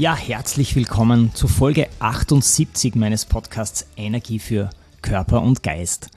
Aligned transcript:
Ja, 0.00 0.16
herzlich 0.16 0.76
willkommen 0.76 1.34
zu 1.34 1.46
Folge 1.46 1.86
78 1.98 2.94
meines 2.94 3.26
Podcasts 3.26 3.84
Energie 3.98 4.38
für 4.38 4.70
Körper 5.02 5.42
und 5.42 5.62
Geist. 5.62 6.08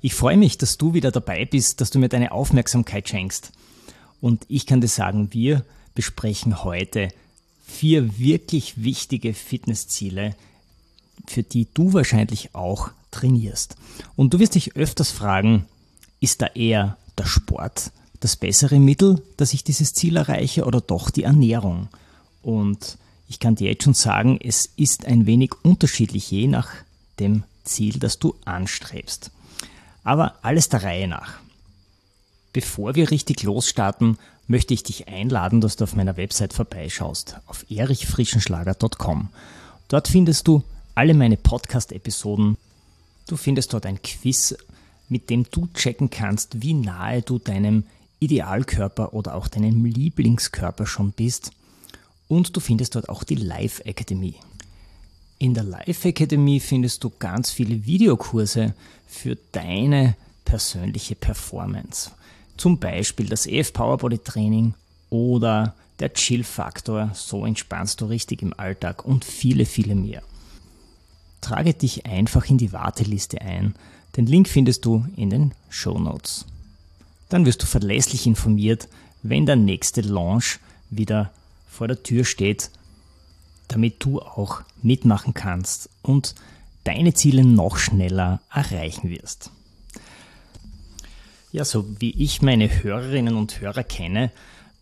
Ich 0.00 0.14
freue 0.14 0.36
mich, 0.36 0.58
dass 0.58 0.78
du 0.78 0.94
wieder 0.94 1.10
dabei 1.10 1.44
bist, 1.44 1.80
dass 1.80 1.90
du 1.90 1.98
mir 1.98 2.08
deine 2.08 2.30
Aufmerksamkeit 2.30 3.08
schenkst. 3.08 3.50
Und 4.20 4.44
ich 4.46 4.64
kann 4.64 4.80
dir 4.80 4.86
sagen, 4.86 5.30
wir 5.32 5.64
besprechen 5.96 6.62
heute 6.62 7.08
vier 7.66 8.16
wirklich 8.16 8.84
wichtige 8.84 9.34
Fitnessziele, 9.34 10.36
für 11.26 11.42
die 11.42 11.66
du 11.74 11.94
wahrscheinlich 11.94 12.54
auch 12.54 12.90
trainierst. 13.10 13.74
Und 14.14 14.34
du 14.34 14.38
wirst 14.38 14.54
dich 14.54 14.76
öfters 14.76 15.10
fragen, 15.10 15.66
ist 16.20 16.42
da 16.42 16.46
eher 16.46 16.96
der 17.18 17.26
Sport 17.26 17.90
das 18.20 18.36
bessere 18.36 18.78
Mittel, 18.78 19.20
dass 19.36 19.52
ich 19.52 19.64
dieses 19.64 19.94
Ziel 19.94 20.16
erreiche 20.16 20.64
oder 20.64 20.80
doch 20.80 21.10
die 21.10 21.24
Ernährung? 21.24 21.88
Und 22.42 22.98
ich 23.32 23.38
kann 23.38 23.54
dir 23.54 23.70
jetzt 23.70 23.84
schon 23.84 23.94
sagen, 23.94 24.38
es 24.44 24.66
ist 24.76 25.06
ein 25.06 25.24
wenig 25.24 25.52
unterschiedlich 25.62 26.30
je 26.30 26.48
nach 26.48 26.68
dem 27.18 27.44
Ziel, 27.64 27.98
das 27.98 28.18
du 28.18 28.34
anstrebst. 28.44 29.30
Aber 30.04 30.34
alles 30.42 30.68
der 30.68 30.82
Reihe 30.82 31.08
nach. 31.08 31.38
Bevor 32.52 32.94
wir 32.94 33.10
richtig 33.10 33.42
losstarten, 33.42 34.18
möchte 34.48 34.74
ich 34.74 34.82
dich 34.82 35.08
einladen, 35.08 35.62
dass 35.62 35.76
du 35.76 35.84
auf 35.84 35.96
meiner 35.96 36.18
Website 36.18 36.52
vorbeischaust, 36.52 37.38
auf 37.46 37.64
erichfrischenschlager.com. 37.70 39.30
Dort 39.88 40.08
findest 40.08 40.46
du 40.46 40.62
alle 40.94 41.14
meine 41.14 41.38
Podcast-Episoden. 41.38 42.58
Du 43.28 43.38
findest 43.38 43.72
dort 43.72 43.86
ein 43.86 44.02
Quiz, 44.02 44.54
mit 45.08 45.30
dem 45.30 45.46
du 45.50 45.68
checken 45.72 46.10
kannst, 46.10 46.60
wie 46.60 46.74
nahe 46.74 47.22
du 47.22 47.38
deinem 47.38 47.84
Idealkörper 48.18 49.14
oder 49.14 49.34
auch 49.34 49.48
deinem 49.48 49.86
Lieblingskörper 49.86 50.84
schon 50.84 51.12
bist 51.12 51.52
und 52.32 52.56
du 52.56 52.60
findest 52.60 52.94
dort 52.94 53.10
auch 53.10 53.24
die 53.24 53.34
Live 53.34 53.82
Academy. 53.84 54.36
In 55.38 55.52
der 55.52 55.64
Live 55.64 56.06
Academy 56.06 56.60
findest 56.60 57.04
du 57.04 57.10
ganz 57.18 57.50
viele 57.50 57.84
Videokurse 57.84 58.72
für 59.06 59.36
deine 59.52 60.16
persönliche 60.46 61.14
Performance. 61.14 62.10
Zum 62.56 62.78
Beispiel 62.78 63.28
das 63.28 63.46
EF 63.46 63.74
Powerbody 63.74 64.16
Training 64.16 64.72
oder 65.10 65.74
der 65.98 66.14
Chill 66.14 66.42
Faktor, 66.42 67.10
so 67.12 67.44
entspannst 67.44 68.00
du 68.00 68.06
richtig 68.06 68.40
im 68.40 68.58
Alltag 68.58 69.04
und 69.04 69.26
viele, 69.26 69.66
viele 69.66 69.94
mehr. 69.94 70.22
Trage 71.42 71.74
dich 71.74 72.06
einfach 72.06 72.48
in 72.48 72.56
die 72.56 72.72
Warteliste 72.72 73.42
ein. 73.42 73.74
Den 74.16 74.24
Link 74.24 74.48
findest 74.48 74.86
du 74.86 75.04
in 75.16 75.28
den 75.28 75.52
Show 75.68 75.98
Notes. 75.98 76.46
Dann 77.28 77.44
wirst 77.44 77.62
du 77.62 77.66
verlässlich 77.66 78.26
informiert, 78.26 78.88
wenn 79.22 79.44
der 79.44 79.56
nächste 79.56 80.00
Launch 80.00 80.60
wieder 80.88 81.30
vor 81.72 81.88
der 81.88 82.02
Tür 82.02 82.24
steht, 82.24 82.70
damit 83.68 84.04
du 84.04 84.20
auch 84.20 84.62
mitmachen 84.82 85.32
kannst 85.32 85.88
und 86.02 86.34
deine 86.84 87.14
Ziele 87.14 87.44
noch 87.44 87.78
schneller 87.78 88.40
erreichen 88.52 89.08
wirst. 89.08 89.50
Ja, 91.50 91.64
so 91.64 91.86
wie 92.00 92.10
ich 92.10 92.42
meine 92.42 92.82
Hörerinnen 92.82 93.36
und 93.36 93.60
Hörer 93.60 93.84
kenne, 93.84 94.30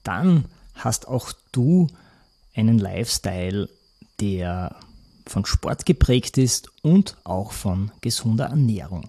dann 0.03 0.47
hast 0.75 1.07
auch 1.07 1.33
du 1.53 1.87
einen 2.55 2.79
Lifestyle, 2.79 3.69
der 4.19 4.77
von 5.27 5.45
Sport 5.45 5.87
geprägt 5.87 6.39
ist 6.39 6.71
und 6.83 7.17
auch 7.23 7.53
von 7.53 7.93
gesunder 8.01 8.47
Ernährung. 8.47 9.09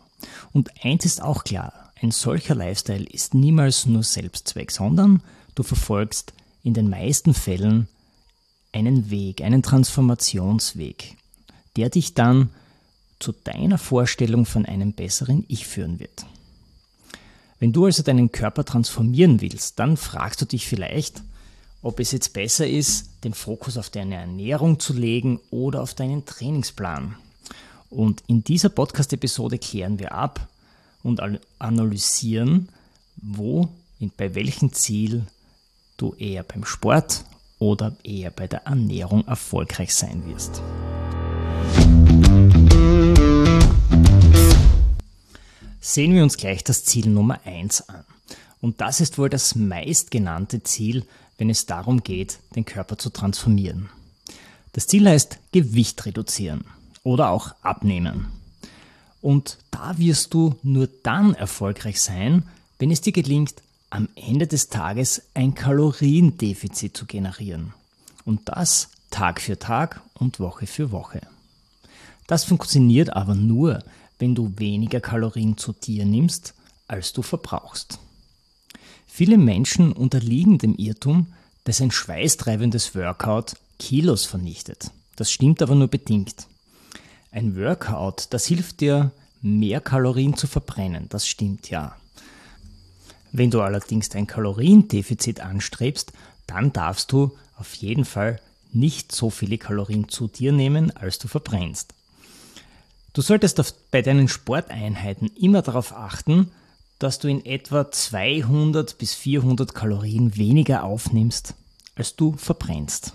Und 0.53 0.69
eins 0.83 1.05
ist 1.05 1.21
auch 1.21 1.43
klar, 1.43 1.91
ein 1.99 2.11
solcher 2.11 2.53
Lifestyle 2.53 3.05
ist 3.05 3.33
niemals 3.33 3.87
nur 3.87 4.03
Selbstzweck, 4.03 4.71
sondern 4.71 5.23
du 5.55 5.63
verfolgst 5.63 6.33
in 6.63 6.73
den 6.73 6.89
meisten 6.89 7.33
Fällen 7.33 7.87
einen 8.71 9.09
Weg, 9.09 9.41
einen 9.41 9.63
Transformationsweg, 9.63 11.17
der 11.75 11.89
dich 11.89 12.13
dann 12.13 12.49
zu 13.19 13.31
deiner 13.31 13.77
Vorstellung 13.77 14.45
von 14.45 14.65
einem 14.65 14.93
besseren 14.93 15.45
Ich 15.47 15.67
führen 15.67 15.99
wird. 15.99 16.25
Wenn 17.59 17.73
du 17.73 17.85
also 17.85 18.01
deinen 18.01 18.31
Körper 18.31 18.65
transformieren 18.65 19.41
willst, 19.41 19.77
dann 19.77 19.95
fragst 19.97 20.41
du 20.41 20.45
dich 20.45 20.65
vielleicht, 20.65 21.21
ob 21.83 21.99
es 21.99 22.11
jetzt 22.11 22.33
besser 22.33 22.67
ist, 22.67 23.09
den 23.23 23.33
Fokus 23.33 23.77
auf 23.77 23.89
deine 23.89 24.15
Ernährung 24.15 24.79
zu 24.79 24.93
legen 24.93 25.39
oder 25.51 25.81
auf 25.81 25.93
deinen 25.93 26.25
Trainingsplan. 26.25 27.15
Und 27.89 28.23
in 28.27 28.43
dieser 28.43 28.69
Podcast-Episode 28.69 29.59
klären 29.59 29.99
wir 29.99 30.13
ab 30.13 30.47
und 31.03 31.21
analysieren, 31.59 32.69
wo, 33.17 33.69
bei 34.17 34.33
welchem 34.33 34.73
Ziel 34.73 35.27
du 36.01 36.13
eher 36.15 36.43
beim 36.43 36.65
Sport 36.65 37.25
oder 37.59 37.95
eher 38.03 38.31
bei 38.31 38.47
der 38.47 38.65
Ernährung 38.65 39.27
erfolgreich 39.27 39.93
sein 39.93 40.23
wirst. 40.25 40.61
Sehen 45.79 46.13
wir 46.13 46.23
uns 46.23 46.37
gleich 46.37 46.63
das 46.63 46.85
Ziel 46.85 47.09
Nummer 47.09 47.39
1 47.45 47.89
an. 47.89 48.03
Und 48.61 48.81
das 48.81 49.01
ist 49.01 49.17
wohl 49.17 49.29
das 49.29 49.55
meistgenannte 49.55 50.63
Ziel, 50.63 51.05
wenn 51.37 51.49
es 51.49 51.65
darum 51.65 52.03
geht, 52.03 52.39
den 52.55 52.65
Körper 52.65 52.97
zu 52.97 53.09
transformieren. 53.09 53.89
Das 54.73 54.87
Ziel 54.87 55.07
heißt 55.07 55.39
Gewicht 55.51 56.05
reduzieren 56.05 56.63
oder 57.03 57.29
auch 57.29 57.53
abnehmen. 57.61 58.27
Und 59.21 59.57
da 59.69 59.97
wirst 59.97 60.33
du 60.33 60.55
nur 60.63 60.87
dann 61.03 61.33
erfolgreich 61.33 62.01
sein, 62.01 62.47
wenn 62.79 62.91
es 62.91 63.01
dir 63.01 63.11
gelingt, 63.11 63.55
am 63.91 64.09
Ende 64.15 64.47
des 64.47 64.69
Tages 64.69 65.21
ein 65.35 65.53
Kaloriendefizit 65.53 66.97
zu 66.97 67.05
generieren. 67.05 67.73
Und 68.25 68.41
das 68.45 68.89
Tag 69.11 69.39
für 69.41 69.59
Tag 69.59 70.01
und 70.15 70.39
Woche 70.39 70.65
für 70.65 70.91
Woche. 70.91 71.21
Das 72.25 72.45
funktioniert 72.45 73.13
aber 73.13 73.35
nur, 73.35 73.83
wenn 74.17 74.33
du 74.33 74.53
weniger 74.57 75.01
Kalorien 75.01 75.57
zu 75.57 75.73
dir 75.73 76.05
nimmst, 76.05 76.53
als 76.87 77.13
du 77.13 77.21
verbrauchst. 77.21 77.99
Viele 79.05 79.37
Menschen 79.37 79.91
unterliegen 79.91 80.57
dem 80.57 80.75
Irrtum, 80.75 81.33
dass 81.65 81.81
ein 81.81 81.91
schweißtreibendes 81.91 82.95
Workout 82.95 83.57
Kilos 83.77 84.25
vernichtet. 84.25 84.91
Das 85.17 85.31
stimmt 85.31 85.61
aber 85.61 85.75
nur 85.75 85.89
bedingt. 85.89 86.47
Ein 87.31 87.57
Workout, 87.57 88.27
das 88.29 88.45
hilft 88.45 88.79
dir, 88.79 89.11
mehr 89.41 89.81
Kalorien 89.81 90.37
zu 90.37 90.47
verbrennen. 90.47 91.07
Das 91.09 91.27
stimmt 91.27 91.69
ja. 91.69 91.97
Wenn 93.31 93.51
du 93.51 93.61
allerdings 93.61 94.11
ein 94.11 94.27
Kaloriendefizit 94.27 95.39
anstrebst, 95.39 96.11
dann 96.47 96.73
darfst 96.73 97.11
du 97.11 97.31
auf 97.55 97.73
jeden 97.75 98.05
Fall 98.05 98.39
nicht 98.73 99.11
so 99.11 99.29
viele 99.29 99.57
Kalorien 99.57 100.09
zu 100.09 100.27
dir 100.27 100.51
nehmen, 100.51 100.95
als 100.95 101.19
du 101.19 101.27
verbrennst. 101.27 101.93
Du 103.13 103.21
solltest 103.21 103.91
bei 103.91 104.01
deinen 104.01 104.27
Sporteinheiten 104.27 105.29
immer 105.35 105.61
darauf 105.61 105.93
achten, 105.93 106.51
dass 106.99 107.19
du 107.19 107.27
in 107.27 107.45
etwa 107.45 107.91
200 107.91 108.97
bis 108.97 109.13
400 109.13 109.73
Kalorien 109.73 110.37
weniger 110.37 110.83
aufnimmst, 110.83 111.55
als 111.95 112.15
du 112.15 112.33
verbrennst. 112.33 113.13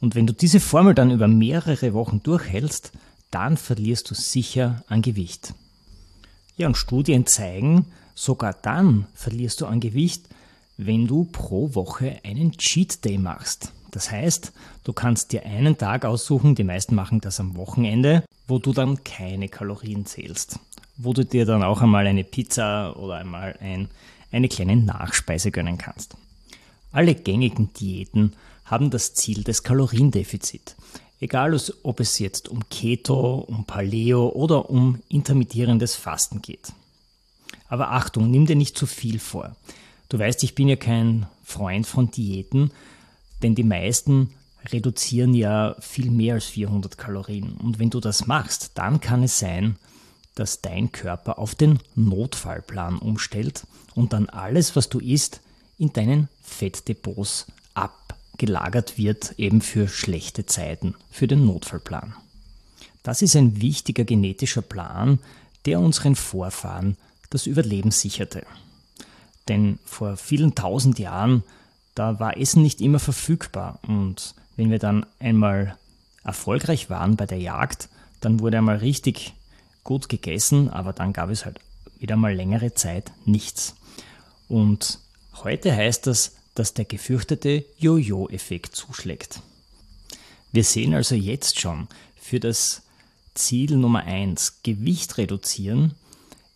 Und 0.00 0.14
wenn 0.14 0.26
du 0.26 0.32
diese 0.32 0.58
Formel 0.58 0.94
dann 0.94 1.10
über 1.10 1.28
mehrere 1.28 1.92
Wochen 1.92 2.22
durchhältst, 2.22 2.92
dann 3.30 3.56
verlierst 3.56 4.10
du 4.10 4.14
sicher 4.14 4.84
an 4.88 5.00
Gewicht. 5.00 5.54
Ja, 6.56 6.66
und 6.66 6.76
Studien 6.76 7.26
zeigen, 7.26 7.86
Sogar 8.14 8.54
dann 8.54 9.06
verlierst 9.14 9.60
du 9.60 9.66
an 9.66 9.80
Gewicht, 9.80 10.28
wenn 10.76 11.06
du 11.06 11.24
pro 11.24 11.74
Woche 11.74 12.18
einen 12.24 12.52
Cheat 12.52 13.04
Day 13.04 13.18
machst. 13.18 13.72
Das 13.90 14.10
heißt, 14.10 14.52
du 14.84 14.92
kannst 14.92 15.32
dir 15.32 15.44
einen 15.44 15.76
Tag 15.76 16.04
aussuchen, 16.04 16.54
die 16.54 16.64
meisten 16.64 16.94
machen 16.94 17.20
das 17.20 17.40
am 17.40 17.56
Wochenende, 17.56 18.24
wo 18.48 18.58
du 18.58 18.72
dann 18.72 19.04
keine 19.04 19.48
Kalorien 19.48 20.06
zählst. 20.06 20.58
Wo 20.96 21.12
du 21.12 21.24
dir 21.24 21.44
dann 21.46 21.62
auch 21.62 21.82
einmal 21.82 22.06
eine 22.06 22.24
Pizza 22.24 22.96
oder 22.96 23.16
einmal 23.16 23.56
ein, 23.60 23.88
eine 24.30 24.48
kleine 24.48 24.76
Nachspeise 24.76 25.50
gönnen 25.50 25.78
kannst. 25.78 26.16
Alle 26.90 27.14
gängigen 27.14 27.72
Diäten 27.74 28.34
haben 28.64 28.90
das 28.90 29.14
Ziel 29.14 29.44
des 29.44 29.62
Kaloriendefizit. 29.62 30.76
Egal 31.20 31.56
ob 31.82 32.00
es 32.00 32.18
jetzt 32.18 32.48
um 32.48 32.68
Keto, 32.68 33.38
um 33.38 33.64
Paleo 33.64 34.28
oder 34.28 34.70
um 34.70 35.00
intermittierendes 35.08 35.94
Fasten 35.94 36.42
geht. 36.42 36.72
Aber 37.72 37.92
Achtung, 37.92 38.30
nimm 38.30 38.44
dir 38.44 38.54
nicht 38.54 38.76
zu 38.76 38.84
viel 38.84 39.18
vor. 39.18 39.56
Du 40.10 40.18
weißt, 40.18 40.42
ich 40.42 40.54
bin 40.54 40.68
ja 40.68 40.76
kein 40.76 41.26
Freund 41.42 41.86
von 41.86 42.10
Diäten, 42.10 42.70
denn 43.42 43.54
die 43.54 43.64
meisten 43.64 44.28
reduzieren 44.66 45.32
ja 45.32 45.74
viel 45.80 46.10
mehr 46.10 46.34
als 46.34 46.44
400 46.44 46.98
Kalorien. 46.98 47.52
Und 47.54 47.78
wenn 47.78 47.88
du 47.88 47.98
das 47.98 48.26
machst, 48.26 48.72
dann 48.74 49.00
kann 49.00 49.22
es 49.22 49.38
sein, 49.38 49.76
dass 50.34 50.60
dein 50.60 50.92
Körper 50.92 51.38
auf 51.38 51.54
den 51.54 51.78
Notfallplan 51.94 52.98
umstellt 52.98 53.66
und 53.94 54.12
dann 54.12 54.28
alles, 54.28 54.76
was 54.76 54.90
du 54.90 54.98
isst, 55.00 55.40
in 55.78 55.94
deinen 55.94 56.28
Fettdepots 56.42 57.46
abgelagert 57.72 58.98
wird, 58.98 59.32
eben 59.38 59.62
für 59.62 59.88
schlechte 59.88 60.44
Zeiten, 60.44 60.94
für 61.10 61.26
den 61.26 61.46
Notfallplan. 61.46 62.12
Das 63.02 63.22
ist 63.22 63.34
ein 63.34 63.62
wichtiger 63.62 64.04
genetischer 64.04 64.60
Plan, 64.60 65.20
der 65.64 65.80
unseren 65.80 66.16
Vorfahren 66.16 66.98
das 67.34 67.46
Überleben 67.46 67.90
sicherte. 67.90 68.44
Denn 69.48 69.78
vor 69.84 70.16
vielen 70.16 70.54
tausend 70.54 70.98
Jahren, 70.98 71.42
da 71.94 72.20
war 72.20 72.36
Essen 72.36 72.62
nicht 72.62 72.80
immer 72.80 72.98
verfügbar 72.98 73.78
und 73.86 74.34
wenn 74.56 74.70
wir 74.70 74.78
dann 74.78 75.06
einmal 75.18 75.76
erfolgreich 76.24 76.90
waren 76.90 77.16
bei 77.16 77.26
der 77.26 77.38
Jagd, 77.38 77.88
dann 78.20 78.40
wurde 78.40 78.58
einmal 78.58 78.76
richtig 78.76 79.34
gut 79.84 80.08
gegessen, 80.08 80.70
aber 80.70 80.92
dann 80.92 81.12
gab 81.12 81.30
es 81.30 81.44
halt 81.44 81.58
wieder 81.98 82.16
mal 82.16 82.34
längere 82.34 82.74
Zeit 82.74 83.10
nichts. 83.24 83.74
Und 84.48 84.98
heute 85.42 85.74
heißt 85.74 86.06
das, 86.06 86.36
dass 86.54 86.74
der 86.74 86.84
gefürchtete 86.84 87.64
Jojo-Effekt 87.78 88.76
zuschlägt. 88.76 89.40
Wir 90.52 90.64
sehen 90.64 90.94
also 90.94 91.14
jetzt 91.14 91.58
schon, 91.58 91.88
für 92.14 92.38
das 92.38 92.82
Ziel 93.34 93.76
Nummer 93.76 94.04
eins 94.04 94.60
Gewicht 94.62 95.16
reduzieren, 95.16 95.94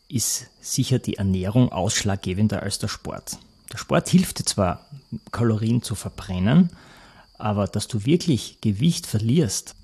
ist 0.08 0.46
sicher 0.60 0.98
die 0.98 1.16
Ernährung 1.16 1.72
ausschlaggebender 1.72 2.62
als 2.62 2.78
der 2.78 2.88
Sport. 2.88 3.38
Der 3.72 3.78
Sport 3.78 4.08
hilft 4.08 4.38
dir 4.38 4.44
zwar, 4.44 4.86
Kalorien 5.32 5.82
zu 5.82 5.94
verbrennen, 5.94 6.70
aber 7.38 7.66
dass 7.66 7.88
du 7.88 8.04
wirklich 8.04 8.60
Gewicht 8.60 9.06
verlierst, 9.06 9.74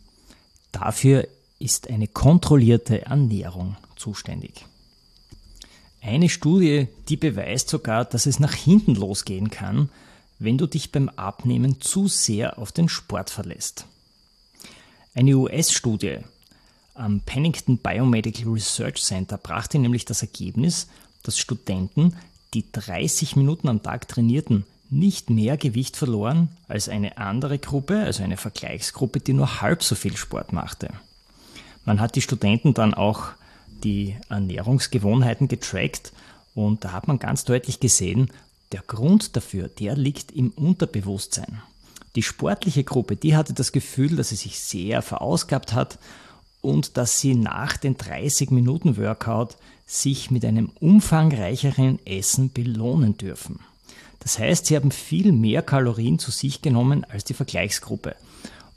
dafür 0.70 1.26
ist 1.58 1.90
eine 1.90 2.08
kontrollierte 2.08 3.06
Ernährung 3.06 3.76
zuständig. 3.96 4.64
Eine 6.00 6.28
Studie, 6.28 6.88
die 7.08 7.16
beweist 7.16 7.69
sogar, 7.69 8.04
dass 8.04 8.26
es 8.26 8.40
nach 8.40 8.54
hinten 8.54 8.94
losgehen 8.94 9.50
kann, 9.50 9.88
wenn 10.40 10.58
du 10.58 10.66
dich 10.66 10.90
beim 10.90 11.08
Abnehmen 11.10 11.80
zu 11.80 12.08
sehr 12.08 12.58
auf 12.58 12.72
den 12.72 12.88
Sport 12.88 13.30
verlässt. 13.30 13.86
Eine 15.14 15.36
US-Studie 15.36 16.19
am 16.94 17.20
Pennington 17.20 17.78
Biomedical 17.78 18.52
Research 18.52 19.02
Center 19.02 19.38
brachte 19.38 19.78
nämlich 19.78 20.04
das 20.04 20.22
Ergebnis, 20.22 20.88
dass 21.22 21.38
Studenten, 21.38 22.16
die 22.54 22.70
30 22.70 23.36
Minuten 23.36 23.68
am 23.68 23.82
Tag 23.82 24.08
trainierten, 24.08 24.64
nicht 24.90 25.30
mehr 25.30 25.56
Gewicht 25.56 25.96
verloren 25.96 26.50
als 26.68 26.88
eine 26.88 27.16
andere 27.16 27.58
Gruppe, 27.58 28.02
also 28.02 28.22
eine 28.22 28.36
Vergleichsgruppe, 28.36 29.20
die 29.20 29.32
nur 29.32 29.62
halb 29.62 29.82
so 29.82 29.94
viel 29.94 30.16
Sport 30.16 30.52
machte. 30.52 30.90
Man 31.84 31.98
hat 31.98 32.14
die 32.14 32.20
Studenten 32.20 32.74
dann 32.74 32.92
auch 32.92 33.28
die 33.84 34.16
Ernährungsgewohnheiten 34.28 35.48
getrackt 35.48 36.12
und 36.54 36.84
da 36.84 36.92
hat 36.92 37.08
man 37.08 37.18
ganz 37.18 37.44
deutlich 37.44 37.80
gesehen, 37.80 38.30
der 38.72 38.82
Grund 38.82 39.34
dafür, 39.36 39.68
der 39.68 39.96
liegt 39.96 40.30
im 40.32 40.50
Unterbewusstsein. 40.50 41.62
Die 42.14 42.22
sportliche 42.22 42.84
Gruppe, 42.84 43.16
die 43.16 43.34
hatte 43.34 43.54
das 43.54 43.72
Gefühl, 43.72 44.16
dass 44.16 44.28
sie 44.28 44.36
sich 44.36 44.60
sehr 44.60 45.00
verausgabt 45.00 45.72
hat 45.72 45.98
und 46.62 46.96
dass 46.96 47.20
sie 47.20 47.34
nach 47.34 47.76
den 47.76 47.98
30 47.98 48.50
Minuten 48.50 48.96
Workout 48.96 49.56
sich 49.84 50.30
mit 50.30 50.44
einem 50.44 50.70
umfangreicheren 50.80 51.98
Essen 52.06 52.50
belohnen 52.50 53.18
dürfen. 53.18 53.60
Das 54.20 54.38
heißt, 54.38 54.66
sie 54.66 54.76
haben 54.76 54.92
viel 54.92 55.32
mehr 55.32 55.62
Kalorien 55.62 56.18
zu 56.18 56.30
sich 56.30 56.62
genommen 56.62 57.04
als 57.04 57.24
die 57.24 57.34
Vergleichsgruppe. 57.34 58.14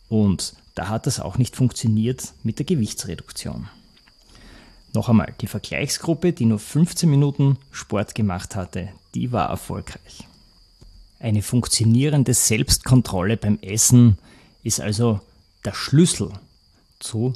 Und 0.09 0.55
da 0.73 0.89
hat 0.89 1.05
das 1.05 1.19
auch 1.19 1.37
nicht 1.37 1.55
funktioniert 1.55 2.33
mit 2.43 2.57
der 2.59 2.65
Gewichtsreduktion. 2.65 3.69
Noch 4.93 5.07
einmal, 5.07 5.33
die 5.41 5.47
Vergleichsgruppe, 5.47 6.33
die 6.33 6.45
nur 6.45 6.59
15 6.59 7.09
Minuten 7.09 7.57
Sport 7.71 8.15
gemacht 8.15 8.55
hatte, 8.55 8.89
die 9.13 9.31
war 9.31 9.49
erfolgreich. 9.49 10.27
Eine 11.19 11.41
funktionierende 11.41 12.33
Selbstkontrolle 12.33 13.37
beim 13.37 13.59
Essen 13.61 14.17
ist 14.63 14.81
also 14.81 15.19
der 15.63 15.73
Schlüssel 15.73 16.31
zu 16.99 17.33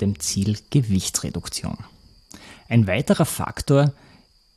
dem 0.00 0.18
Ziel 0.18 0.58
Gewichtsreduktion. 0.70 1.78
Ein 2.68 2.86
weiterer 2.86 3.26
Faktor 3.26 3.92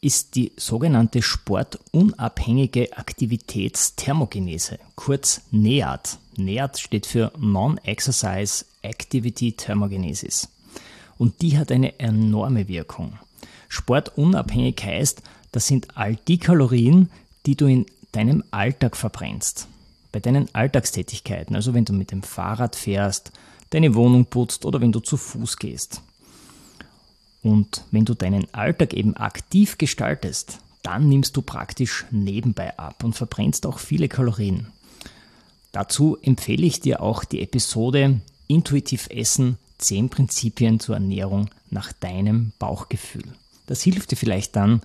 ist 0.01 0.35
die 0.35 0.51
sogenannte 0.57 1.21
sportunabhängige 1.21 2.97
Aktivitätsthermogenese, 2.97 4.77
kurz 4.95 5.41
NEAT. 5.51 6.17
NEAT 6.35 6.77
steht 6.79 7.05
für 7.05 7.31
Non-Exercise 7.39 8.65
Activity 8.81 9.53
Thermogenesis. 9.53 10.49
Und 11.17 11.41
die 11.41 11.57
hat 11.57 11.71
eine 11.71 11.99
enorme 11.99 12.67
Wirkung. 12.67 13.17
Sportunabhängig 13.69 14.83
heißt, 14.83 15.21
das 15.53 15.67
sind 15.67 15.95
all 15.97 16.17
die 16.27 16.37
Kalorien, 16.37 17.09
die 17.45 17.55
du 17.55 17.65
in 17.67 17.85
deinem 18.11 18.43
Alltag 18.51 18.97
verbrennst. 18.97 19.67
Bei 20.11 20.19
deinen 20.19 20.53
Alltagstätigkeiten, 20.53 21.55
also 21.55 21.73
wenn 21.73 21.85
du 21.85 21.93
mit 21.93 22.11
dem 22.11 22.23
Fahrrad 22.23 22.75
fährst, 22.75 23.31
deine 23.73 23.95
Wohnung 23.95 24.25
putzt 24.25 24.65
oder 24.65 24.81
wenn 24.81 24.91
du 24.91 24.99
zu 24.99 25.17
Fuß 25.17 25.57
gehst. 25.57 26.01
Und 27.41 27.83
wenn 27.91 28.05
du 28.05 28.13
deinen 28.13 28.53
Alltag 28.53 28.93
eben 28.93 29.17
aktiv 29.17 29.77
gestaltest, 29.77 30.59
dann 30.83 31.09
nimmst 31.09 31.35
du 31.35 31.41
praktisch 31.41 32.05
nebenbei 32.11 32.77
ab 32.77 33.03
und 33.03 33.13
verbrennst 33.13 33.65
auch 33.65 33.79
viele 33.79 34.07
Kalorien. 34.07 34.67
Dazu 35.71 36.17
empfehle 36.21 36.65
ich 36.65 36.81
dir 36.81 37.01
auch 37.01 37.23
die 37.23 37.41
Episode 37.41 38.21
Intuitiv 38.47 39.07
Essen 39.09 39.57
10 39.79 40.09
Prinzipien 40.09 40.79
zur 40.79 40.95
Ernährung 40.95 41.49
nach 41.69 41.91
deinem 41.93 42.51
Bauchgefühl. 42.59 43.33
Das 43.65 43.81
hilft 43.81 44.11
dir 44.11 44.17
vielleicht 44.17 44.55
dann, 44.55 44.81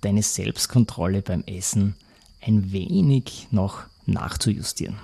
deine 0.00 0.22
Selbstkontrolle 0.22 1.22
beim 1.22 1.44
Essen 1.46 1.94
ein 2.40 2.72
wenig 2.72 3.48
noch 3.50 3.82
nachzujustieren. 4.06 4.96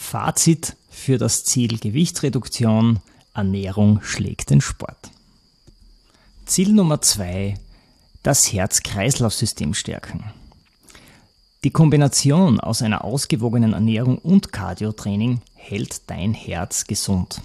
Fazit 0.00 0.76
für 0.88 1.18
das 1.18 1.44
Ziel 1.44 1.78
Gewichtsreduktion, 1.78 2.98
Ernährung 3.32 4.00
schlägt 4.02 4.50
den 4.50 4.60
Sport. 4.60 5.12
Ziel 6.46 6.72
Nummer 6.72 7.00
zwei, 7.00 7.54
das 8.24 8.52
Herz-Kreislauf-System 8.52 9.72
stärken. 9.72 10.24
Die 11.62 11.70
Kombination 11.70 12.58
aus 12.58 12.82
einer 12.82 13.04
ausgewogenen 13.04 13.72
Ernährung 13.72 14.18
und 14.18 14.52
Cardiotraining 14.52 15.42
hält 15.54 16.10
dein 16.10 16.34
Herz 16.34 16.86
gesund. 16.86 17.40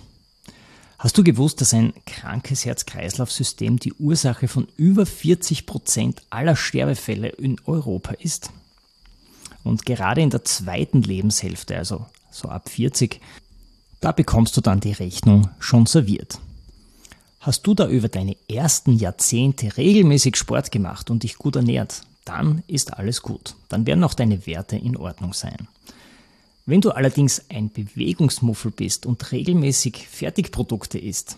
Hast 0.98 1.20
du 1.20 1.24
gewusst, 1.24 1.62
dass 1.62 1.74
ein 1.74 1.94
krankes 2.08 2.66
Herz-Kreislauf-System 2.66 3.78
die 3.78 3.94
Ursache 3.94 4.48
von 4.48 4.68
über 4.76 5.06
40 5.06 5.68
Prozent 5.68 6.24
aller 6.32 6.56
Sterbefälle 6.56 7.28
in 7.28 7.58
Europa 7.66 8.14
ist? 8.14 8.50
Und 9.64 9.86
gerade 9.86 10.22
in 10.22 10.32
der 10.32 10.46
zweiten 10.46 11.04
Lebenshälfte, 11.04 11.78
also 11.78 12.08
so 12.36 12.50
ab 12.50 12.70
40, 12.70 13.22
da 14.02 14.12
bekommst 14.12 14.56
du 14.58 14.62
dann 14.62 14.80
die 14.80 14.92
Rechnung 14.92 15.50
schon 15.60 15.86
serviert. 15.86 16.40
Hast 17.40 17.66
du 17.68 17.74
da 17.74 17.88
über 17.88 18.10
deine 18.10 18.36
ersten 18.50 18.98
Jahrzehnte 18.98 19.78
regelmäßig 19.78 20.36
Sport 20.36 20.72
gemacht 20.72 21.10
und 21.10 21.24
dich 21.24 21.38
gut 21.38 21.56
ernährt, 21.56 22.02
dann 22.26 22.64
ist 22.68 22.94
alles 22.94 23.22
gut. 23.22 23.56
Dann 23.70 23.86
werden 23.86 24.04
auch 24.04 24.16
deine 24.16 24.46
Werte 24.48 24.76
in 24.76 24.98
Ordnung 24.98 25.34
sein. 25.34 25.68
Wenn 26.66 26.82
du 26.82 26.92
allerdings 26.92 27.44
ein 27.50 27.70
Bewegungsmuffel 27.70 28.72
bist 28.72 29.06
und 29.06 29.32
regelmäßig 29.32 30.08
Fertigprodukte 30.08 30.98
isst, 30.98 31.38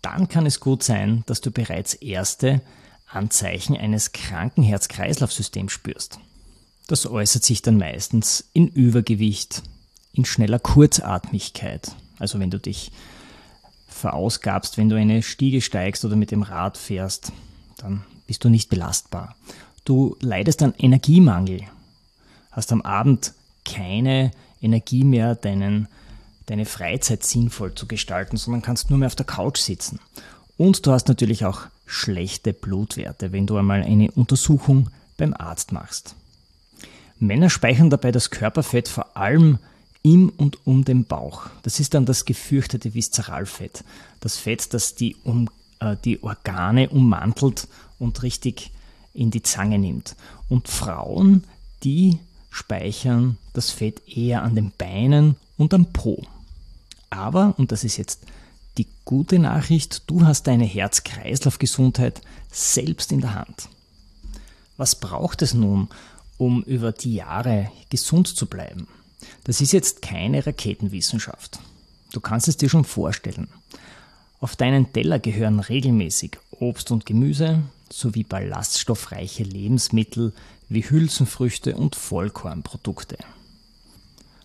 dann 0.00 0.28
kann 0.28 0.46
es 0.46 0.60
gut 0.60 0.82
sein, 0.82 1.22
dass 1.26 1.42
du 1.42 1.50
bereits 1.50 1.94
erste 1.94 2.62
Anzeichen 3.06 3.76
eines 3.76 4.12
kranken 4.12 4.62
Herz-Kreislauf-Systems 4.62 5.72
spürst. 5.72 6.18
Das 6.86 7.06
äußert 7.06 7.44
sich 7.44 7.62
dann 7.62 7.76
meistens 7.76 8.48
in 8.52 8.68
Übergewicht, 8.68 9.62
in 10.14 10.24
schneller 10.24 10.58
Kurzatmigkeit. 10.58 11.92
Also 12.18 12.38
wenn 12.38 12.50
du 12.50 12.58
dich 12.58 12.90
verausgabst, 13.88 14.78
wenn 14.78 14.88
du 14.88 14.96
eine 14.96 15.22
Stiege 15.22 15.60
steigst 15.60 16.04
oder 16.04 16.16
mit 16.16 16.30
dem 16.30 16.42
Rad 16.42 16.78
fährst, 16.78 17.32
dann 17.76 18.04
bist 18.26 18.44
du 18.44 18.48
nicht 18.48 18.70
belastbar. 18.70 19.36
Du 19.84 20.16
leidest 20.20 20.62
an 20.62 20.74
Energiemangel, 20.78 21.62
hast 22.50 22.72
am 22.72 22.82
Abend 22.82 23.34
keine 23.64 24.30
Energie 24.60 25.04
mehr, 25.04 25.34
deinen, 25.34 25.88
deine 26.46 26.64
Freizeit 26.64 27.22
sinnvoll 27.24 27.74
zu 27.74 27.86
gestalten, 27.86 28.36
sondern 28.36 28.62
kannst 28.62 28.90
nur 28.90 28.98
mehr 28.98 29.06
auf 29.06 29.14
der 29.14 29.26
Couch 29.26 29.58
sitzen. 29.58 30.00
Und 30.56 30.86
du 30.86 30.92
hast 30.92 31.08
natürlich 31.08 31.44
auch 31.44 31.62
schlechte 31.86 32.52
Blutwerte, 32.52 33.32
wenn 33.32 33.46
du 33.46 33.56
einmal 33.56 33.82
eine 33.82 34.10
Untersuchung 34.12 34.90
beim 35.16 35.34
Arzt 35.34 35.72
machst. 35.72 36.14
Männer 37.18 37.50
speichern 37.50 37.90
dabei 37.90 38.12
das 38.12 38.30
Körperfett 38.30 38.88
vor 38.88 39.16
allem 39.16 39.58
im 40.04 40.28
und 40.28 40.64
um 40.66 40.84
den 40.84 41.04
Bauch. 41.04 41.46
Das 41.62 41.80
ist 41.80 41.94
dann 41.94 42.04
das 42.06 42.26
gefürchtete 42.26 42.94
Viszeralfett. 42.94 43.82
Das 44.20 44.36
Fett, 44.36 44.72
das 44.72 44.94
die, 44.94 45.16
um, 45.24 45.48
äh, 45.80 45.96
die 46.04 46.22
Organe 46.22 46.90
ummantelt 46.90 47.66
und 47.98 48.22
richtig 48.22 48.70
in 49.14 49.30
die 49.30 49.42
Zange 49.42 49.78
nimmt. 49.78 50.14
Und 50.48 50.68
Frauen, 50.68 51.44
die 51.82 52.18
speichern 52.50 53.38
das 53.54 53.70
Fett 53.70 54.06
eher 54.06 54.42
an 54.42 54.54
den 54.54 54.72
Beinen 54.76 55.36
und 55.56 55.72
am 55.72 55.86
Po. 55.86 56.22
Aber, 57.08 57.54
und 57.56 57.72
das 57.72 57.82
ist 57.82 57.96
jetzt 57.96 58.20
die 58.76 58.86
gute 59.04 59.38
Nachricht, 59.38 60.02
du 60.08 60.26
hast 60.26 60.46
deine 60.46 60.64
Herz-Kreislauf-Gesundheit 60.64 62.20
selbst 62.52 63.10
in 63.10 63.20
der 63.20 63.34
Hand. 63.34 63.68
Was 64.76 64.96
braucht 64.96 65.40
es 65.40 65.54
nun, 65.54 65.88
um 66.36 66.62
über 66.64 66.92
die 66.92 67.14
Jahre 67.14 67.70
gesund 67.88 68.28
zu 68.28 68.46
bleiben? 68.46 68.86
Das 69.44 69.60
ist 69.60 69.72
jetzt 69.72 70.02
keine 70.02 70.46
Raketenwissenschaft. 70.46 71.58
Du 72.12 72.20
kannst 72.20 72.48
es 72.48 72.56
dir 72.56 72.68
schon 72.68 72.84
vorstellen. 72.84 73.48
Auf 74.40 74.56
deinen 74.56 74.92
Teller 74.92 75.18
gehören 75.18 75.58
regelmäßig 75.58 76.38
Obst 76.50 76.90
und 76.90 77.06
Gemüse 77.06 77.62
sowie 77.90 78.24
ballaststoffreiche 78.24 79.42
Lebensmittel 79.42 80.32
wie 80.68 80.82
Hülsenfrüchte 80.82 81.76
und 81.76 81.96
Vollkornprodukte. 81.96 83.18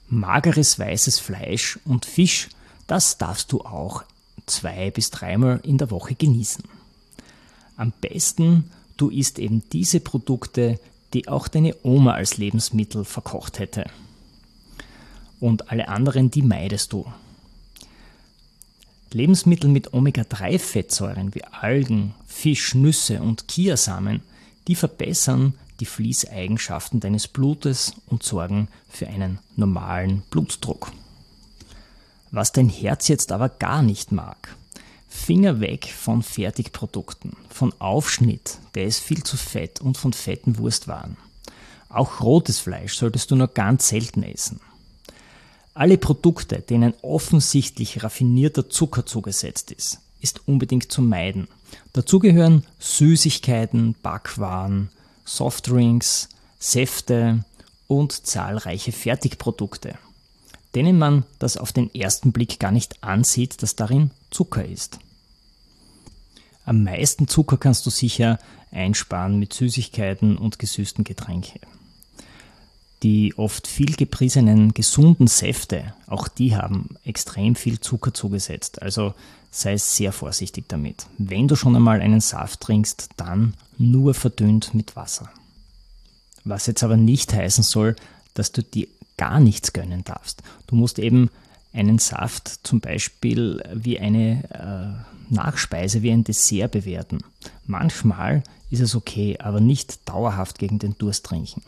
Mageres 0.07 0.79
weißes 0.79 1.19
Fleisch 1.19 1.79
und 1.85 2.05
Fisch, 2.05 2.49
das 2.87 3.17
darfst 3.17 3.51
du 3.51 3.61
auch 3.61 4.03
zwei 4.45 4.89
bis 4.91 5.11
dreimal 5.11 5.59
in 5.63 5.77
der 5.77 5.91
Woche 5.91 6.15
genießen. 6.15 6.63
Am 7.75 7.93
besten 8.01 8.71
du 8.97 9.09
isst 9.09 9.39
eben 9.39 9.63
diese 9.71 9.99
Produkte, 9.99 10.79
die 11.13 11.27
auch 11.27 11.47
deine 11.47 11.75
Oma 11.83 12.13
als 12.13 12.37
Lebensmittel 12.37 13.05
verkocht 13.05 13.59
hätte. 13.59 13.85
Und 15.39 15.71
alle 15.71 15.87
anderen, 15.87 16.31
die 16.31 16.41
meidest 16.41 16.93
du. 16.93 17.05
Lebensmittel 19.11 19.69
mit 19.69 19.93
Omega-3-Fettsäuren 19.93 21.33
wie 21.33 21.43
Algen, 21.43 22.13
Fisch, 22.27 22.75
Nüsse 22.75 23.21
und 23.21 23.47
Kiasamen, 23.47 24.21
die 24.67 24.75
verbessern 24.75 25.55
die 25.79 25.85
Fließeigenschaften 25.85 26.99
deines 26.99 27.27
Blutes 27.27 27.93
und 28.07 28.23
sorgen 28.23 28.67
für 28.89 29.07
einen 29.07 29.39
normalen 29.55 30.21
Blutdruck. 30.29 30.91
Was 32.31 32.51
dein 32.51 32.69
Herz 32.69 33.07
jetzt 33.07 33.31
aber 33.31 33.49
gar 33.49 33.81
nicht 33.81 34.11
mag, 34.11 34.55
Finger 35.07 35.59
weg 35.59 35.91
von 35.91 36.21
Fertigprodukten, 36.21 37.35
von 37.49 37.73
Aufschnitt, 37.79 38.59
der 38.75 38.85
ist 38.85 38.99
viel 38.99 39.23
zu 39.23 39.37
fett 39.37 39.81
und 39.81 39.97
von 39.97 40.13
fetten 40.13 40.59
Wurstwaren. 40.59 41.17
Auch 41.89 42.21
rotes 42.21 42.59
Fleisch 42.59 42.95
solltest 42.95 43.31
du 43.31 43.35
nur 43.35 43.47
ganz 43.47 43.87
selten 43.89 44.21
essen. 44.21 44.59
Alle 45.79 45.97
Produkte, 45.97 46.59
denen 46.59 46.93
offensichtlich 47.03 48.03
raffinierter 48.03 48.69
Zucker 48.69 49.05
zugesetzt 49.05 49.71
ist, 49.71 50.01
ist 50.19 50.45
unbedingt 50.45 50.91
zu 50.91 51.01
meiden. 51.01 51.47
Dazu 51.93 52.19
gehören 52.19 52.65
Süßigkeiten, 52.79 53.95
Backwaren, 54.03 54.89
Softdrinks, 55.23 56.27
Säfte 56.59 57.45
und 57.87 58.11
zahlreiche 58.11 58.91
Fertigprodukte, 58.91 59.97
denen 60.75 60.99
man 60.99 61.23
das 61.39 61.55
auf 61.55 61.71
den 61.71 61.95
ersten 61.95 62.33
Blick 62.33 62.59
gar 62.59 62.71
nicht 62.71 63.01
ansieht, 63.01 63.63
dass 63.63 63.77
darin 63.77 64.11
Zucker 64.31 64.65
ist. 64.65 64.99
Am 66.65 66.83
meisten 66.83 67.29
Zucker 67.29 67.55
kannst 67.55 67.85
du 67.85 67.89
sicher 67.89 68.37
einsparen 68.71 69.39
mit 69.39 69.53
Süßigkeiten 69.53 70.37
und 70.37 70.59
gesüßten 70.59 71.05
Getränken. 71.05 71.78
Die 73.03 73.33
oft 73.37 73.67
viel 73.67 73.95
gepriesenen 73.95 74.73
gesunden 74.73 75.27
Säfte, 75.27 75.93
auch 76.07 76.27
die 76.27 76.55
haben 76.55 76.97
extrem 77.05 77.55
viel 77.55 77.79
Zucker 77.79 78.13
zugesetzt. 78.13 78.81
Also 78.81 79.13
sei 79.51 79.77
sehr 79.77 80.11
vorsichtig 80.11 80.65
damit. 80.67 81.05
Wenn 81.17 81.47
du 81.47 81.55
schon 81.55 81.75
einmal 81.75 82.01
einen 82.01 82.19
Saft 82.19 82.59
trinkst, 82.61 83.09
dann 83.17 83.53
nur 83.77 84.13
verdünnt 84.13 84.73
mit 84.73 84.95
Wasser. 84.95 85.29
Was 86.43 86.67
jetzt 86.67 86.83
aber 86.83 86.97
nicht 86.97 87.33
heißen 87.33 87.63
soll, 87.63 87.95
dass 88.33 88.51
du 88.51 88.63
dir 88.63 88.87
gar 89.17 89.39
nichts 89.39 89.73
gönnen 89.73 90.03
darfst. 90.03 90.43
Du 90.67 90.75
musst 90.75 90.99
eben 90.99 91.29
einen 91.73 91.99
Saft 91.99 92.59
zum 92.63 92.79
Beispiel 92.79 93.61
wie 93.73 93.99
eine 93.99 94.43
äh, 95.29 95.33
Nachspeise, 95.33 96.01
wie 96.01 96.11
ein 96.11 96.23
Dessert 96.23 96.71
bewerten. 96.71 97.19
Manchmal 97.65 98.43
ist 98.69 98.81
es 98.81 98.95
okay, 98.95 99.37
aber 99.39 99.59
nicht 99.59 100.07
dauerhaft 100.07 100.57
gegen 100.59 100.79
den 100.79 100.97
Durst 100.97 101.25
trinken. 101.25 101.61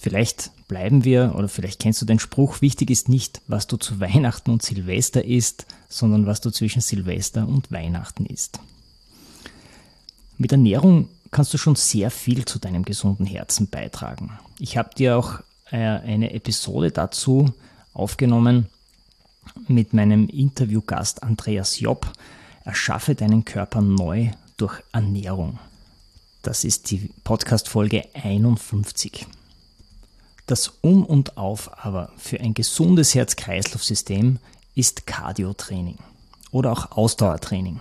Vielleicht 0.00 0.50
bleiben 0.66 1.04
wir, 1.04 1.34
oder 1.36 1.46
vielleicht 1.50 1.78
kennst 1.78 2.00
du 2.00 2.06
den 2.06 2.18
Spruch, 2.18 2.62
wichtig 2.62 2.90
ist 2.90 3.10
nicht, 3.10 3.42
was 3.48 3.66
du 3.66 3.76
zu 3.76 4.00
Weihnachten 4.00 4.50
und 4.50 4.62
Silvester 4.62 5.22
isst, 5.22 5.66
sondern 5.90 6.24
was 6.24 6.40
du 6.40 6.50
zwischen 6.50 6.80
Silvester 6.80 7.46
und 7.46 7.70
Weihnachten 7.70 8.24
isst. 8.24 8.60
Mit 10.38 10.52
Ernährung 10.52 11.10
kannst 11.30 11.52
du 11.52 11.58
schon 11.58 11.76
sehr 11.76 12.10
viel 12.10 12.46
zu 12.46 12.58
deinem 12.58 12.86
gesunden 12.86 13.26
Herzen 13.26 13.68
beitragen. 13.68 14.38
Ich 14.58 14.78
habe 14.78 14.94
dir 14.94 15.18
auch 15.18 15.40
äh, 15.70 15.76
eine 15.76 16.32
Episode 16.32 16.92
dazu 16.92 17.52
aufgenommen 17.92 18.68
mit 19.68 19.92
meinem 19.92 20.28
Interviewgast 20.28 21.22
Andreas 21.22 21.78
Jopp. 21.78 22.10
Erschaffe 22.64 23.14
deinen 23.14 23.44
Körper 23.44 23.82
neu 23.82 24.30
durch 24.56 24.80
Ernährung. 24.92 25.58
Das 26.40 26.64
ist 26.64 26.90
die 26.90 27.10
Podcast-Folge 27.22 28.04
51. 28.14 29.26
Das 30.50 30.72
Um 30.80 31.04
und 31.04 31.36
Auf 31.36 31.70
aber 31.84 32.10
für 32.16 32.40
ein 32.40 32.54
gesundes 32.54 33.14
Herz-Kreislauf-System 33.14 34.40
ist 34.74 35.06
Cardio-Training 35.06 35.98
oder 36.50 36.72
auch 36.72 36.90
Ausdauertraining. 36.90 37.78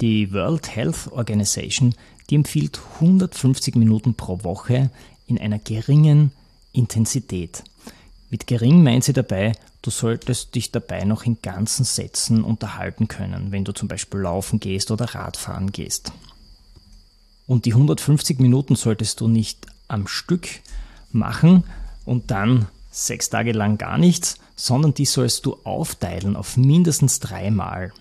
Die 0.00 0.32
World 0.32 0.74
Health 0.74 1.12
Organization, 1.12 1.94
die 2.28 2.34
empfiehlt 2.34 2.80
150 2.94 3.76
Minuten 3.76 4.14
pro 4.14 4.42
Woche 4.42 4.90
in 5.28 5.38
einer 5.38 5.60
geringen 5.60 6.32
Intensität. 6.72 7.62
Mit 8.30 8.48
gering 8.48 8.82
meint 8.82 9.04
sie 9.04 9.12
dabei, 9.12 9.52
du 9.82 9.90
solltest 9.90 10.56
dich 10.56 10.72
dabei 10.72 11.04
noch 11.04 11.22
in 11.22 11.40
ganzen 11.40 11.84
Sätzen 11.84 12.42
unterhalten 12.42 13.06
können, 13.06 13.52
wenn 13.52 13.62
du 13.62 13.70
zum 13.70 13.86
Beispiel 13.86 14.18
laufen 14.18 14.58
gehst 14.58 14.90
oder 14.90 15.14
Radfahren 15.14 15.70
gehst. 15.70 16.10
Und 17.46 17.64
die 17.64 17.74
150 17.74 18.40
Minuten 18.40 18.74
solltest 18.74 19.20
du 19.20 19.28
nicht 19.28 19.68
am 19.86 20.08
Stück 20.08 20.48
machen 21.12 21.64
und 22.04 22.30
dann 22.30 22.66
sechs 22.90 23.30
Tage 23.30 23.52
lang 23.52 23.78
gar 23.78 23.98
nichts, 23.98 24.36
sondern 24.56 24.94
die 24.94 25.06
sollst 25.06 25.46
du 25.46 25.56
aufteilen 25.64 26.36
auf 26.36 26.56
mindestens 26.56 27.20
dreimal. 27.20 27.92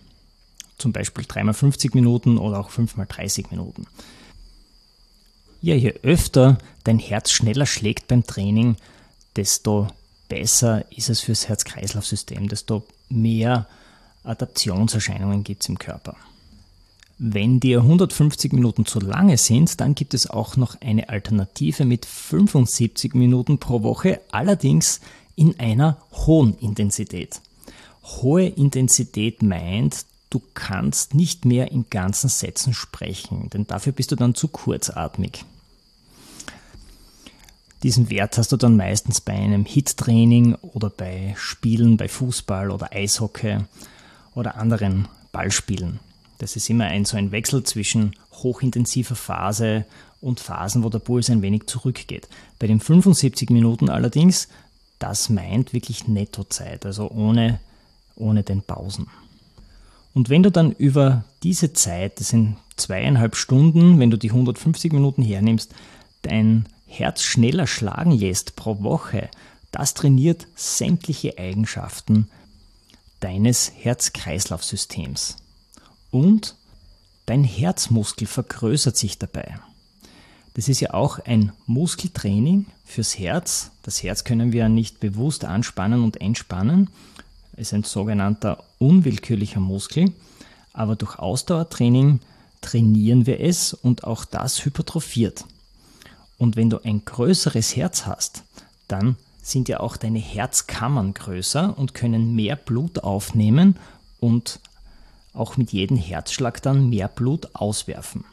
Zum 0.78 0.92
Beispiel 0.94 1.25
dreimal 1.28 1.54
50 1.54 1.94
Minuten 1.94 2.38
oder 2.38 2.60
auch 2.60 2.70
fünfmal 2.70 3.06
30 3.08 3.51
Minuten. 3.51 3.86
Ja, 5.62 5.75
je 5.75 5.94
öfter 6.04 6.58
dein 6.86 7.00
Herz 7.00 7.32
schneller 7.32 7.66
schlägt 7.66 8.08
beim 8.08 8.24
Training, 8.24 8.78
desto 9.36 9.88
besser 10.30 10.86
ist 10.92 11.10
es 11.10 11.20
fürs 11.20 11.50
Herz-Kreislauf-System, 11.50 12.48
desto 12.48 12.86
mehr 13.10 13.68
Adaptionserscheinungen 14.24 15.44
gibt 15.44 15.63
es 15.63 15.70
im 15.70 15.78
Körper. 15.78 16.16
Wenn 17.22 17.60
dir 17.60 17.82
150 17.82 18.54
Minuten 18.54 18.86
zu 18.86 19.02
lange 19.02 19.38
sind, 19.38 19.82
dann 19.82 19.94
gibt 19.94 20.14
es 20.14 20.30
auch 20.30 20.56
noch 20.56 20.80
eine 20.80 21.10
Alternative 21.10 21.84
mit 21.84 22.06
75 22.06 23.14
Minuten 23.14 23.58
pro 23.58 23.84
Woche, 23.84 24.22
allerdings 24.32 25.02
in 25.36 25.60
einer 25.60 25.98
hohen 26.14 26.58
Intensität. 26.60 27.42
Hohe 28.04 28.48
Intensität 28.48 29.44
meint, 29.44 30.06
du 30.30 30.42
kannst 30.54 31.14
nicht 31.14 31.44
mehr 31.44 31.74
in 31.74 31.90
ganzen 31.90 32.30
Sätzen 32.30 32.74
sprechen, 32.74 33.50
denn 33.50 33.68
dafür 33.68 33.92
bist 33.92 34.14
du 34.14 34.16
dann 34.16 34.34
zu 34.34 34.48
kurzatmig. 34.48 35.44
Diesen 37.84 38.10
Wert 38.10 38.38
hast 38.38 38.54
du 38.54 38.56
dann 38.56 38.78
meistens 38.78 39.20
bei 39.20 39.34
einem 39.34 39.66
Hit-Training 39.66 40.56
oder 40.56 40.90
bei 40.90 41.36
Spielen 41.38 41.98
bei 41.98 42.08
Fußball 42.08 42.72
oder 42.72 42.94
Eishockey 42.94 43.58
oder 44.36 44.56
anderen 44.56 45.10
Ballspielen. 45.34 46.00
Das 46.39 46.55
ist 46.55 46.69
immer 46.69 46.86
ein 46.86 47.05
so 47.05 47.17
ein 47.17 47.31
Wechsel 47.31 47.63
zwischen 47.63 48.15
hochintensiver 48.31 49.15
Phase 49.15 49.86
und 50.22 50.39
Phasen, 50.39 50.84
wo 50.84 50.89
der 50.89 51.00
Puls 51.00 51.29
ein 51.29 51.41
wenig 51.41 51.67
zurückgeht. 51.67 52.27
Bei 52.58 52.67
den 52.67 52.79
75 52.79 53.50
Minuten 53.51 53.89
allerdings, 53.89 54.48
das 54.98 55.29
meint 55.29 55.74
wirklich 55.74 56.08
Nettozeit, 56.08 56.86
also 56.86 57.10
ohne, 57.12 57.60
ohne 58.15 58.43
den 58.43 58.62
Pausen. 58.62 59.08
Und 60.13 60.29
wenn 60.29 60.43
du 60.43 60.51
dann 60.51 60.72
über 60.72 61.24
diese 61.43 61.74
Zeit, 61.74 62.19
das 62.19 62.29
sind 62.29 62.58
zweieinhalb 62.75 63.36
Stunden, 63.36 64.00
wenn 64.00 64.10
du 64.10 64.17
die 64.17 64.31
150 64.31 64.91
Minuten 64.93 65.22
hernimmst, 65.22 65.74
dein 66.22 66.65
Herz 66.88 67.22
schneller 67.22 67.67
schlagen 67.67 68.12
lässt 68.12 68.55
pro 68.55 68.81
Woche, 68.81 69.29
das 69.72 69.93
trainiert 69.93 70.48
sämtliche 70.55 71.38
Eigenschaften 71.38 72.29
deines 73.19 73.72
Herz-Kreislauf-Systems. 73.77 75.38
Und 76.12 76.56
dein 77.25 77.44
Herzmuskel 77.44 78.28
vergrößert 78.28 78.98
sich 78.98 79.18
dabei. 79.18 79.60
Das 80.56 80.68
ist 80.68 80.80
ja 80.80 80.94
auch 80.94 81.20
ein 81.20 81.51
Muskeltraining 81.68 82.66
fürs 82.84 83.18
Herz. 83.18 83.72
Das 83.84 84.04
Herz 84.04 84.24
können 84.24 84.51
wir 84.51 84.68
nicht 84.68 85.00
bewusst 85.00 85.46
anspannen 85.46 86.04
und 86.04 86.20
entspannen. 86.20 86.89
Es 87.54 87.68
ist 87.68 87.74
ein 87.74 87.84
sogenannter 87.84 88.63
unwillkürlicher 88.80 89.60
Muskel. 89.60 90.12
Aber 90.74 90.96
durch 90.96 91.20
Ausdauertraining 91.20 92.20
trainieren 92.62 93.25
wir 93.25 93.39
es 93.39 93.74
und 93.74 94.04
auch 94.04 94.25
das 94.25 94.66
hypertrophiert. 94.66 95.46
Und 96.38 96.56
wenn 96.56 96.70
du 96.70 96.80
ein 96.84 97.04
größeres 97.06 97.75
Herz 97.75 98.06
hast, 98.06 98.44
dann 98.88 99.18
sind 99.42 99.70
ja 99.70 99.80
auch 99.80 99.98
deine 99.98 100.20
Herzkammern 100.20 101.13
größer 101.13 101.78
und 101.78 101.94
können 101.94 102.36
mehr 102.36 102.56
Blut 102.56 103.00
aufnehmen 103.00 103.78
und 104.20 104.60
auch 105.33 105.57
mit 105.57 105.71
jedem 105.71 105.98
Herzschlag 105.98 106.62
dann 106.62 106.89
mehr 106.89 107.07
Blut 107.07 107.50
auswerfen. 107.53 108.25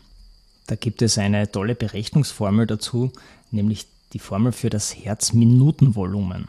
Da 0.66 0.74
gibt 0.74 1.02
es 1.02 1.18
eine 1.18 1.50
tolle 1.50 1.74
Berechnungsformel 1.74 2.66
dazu, 2.66 3.12
nämlich 3.50 3.86
die 4.12 4.18
Formel 4.18 4.52
für 4.52 4.70
das 4.70 4.96
Herzminutenvolumen. 4.96 6.48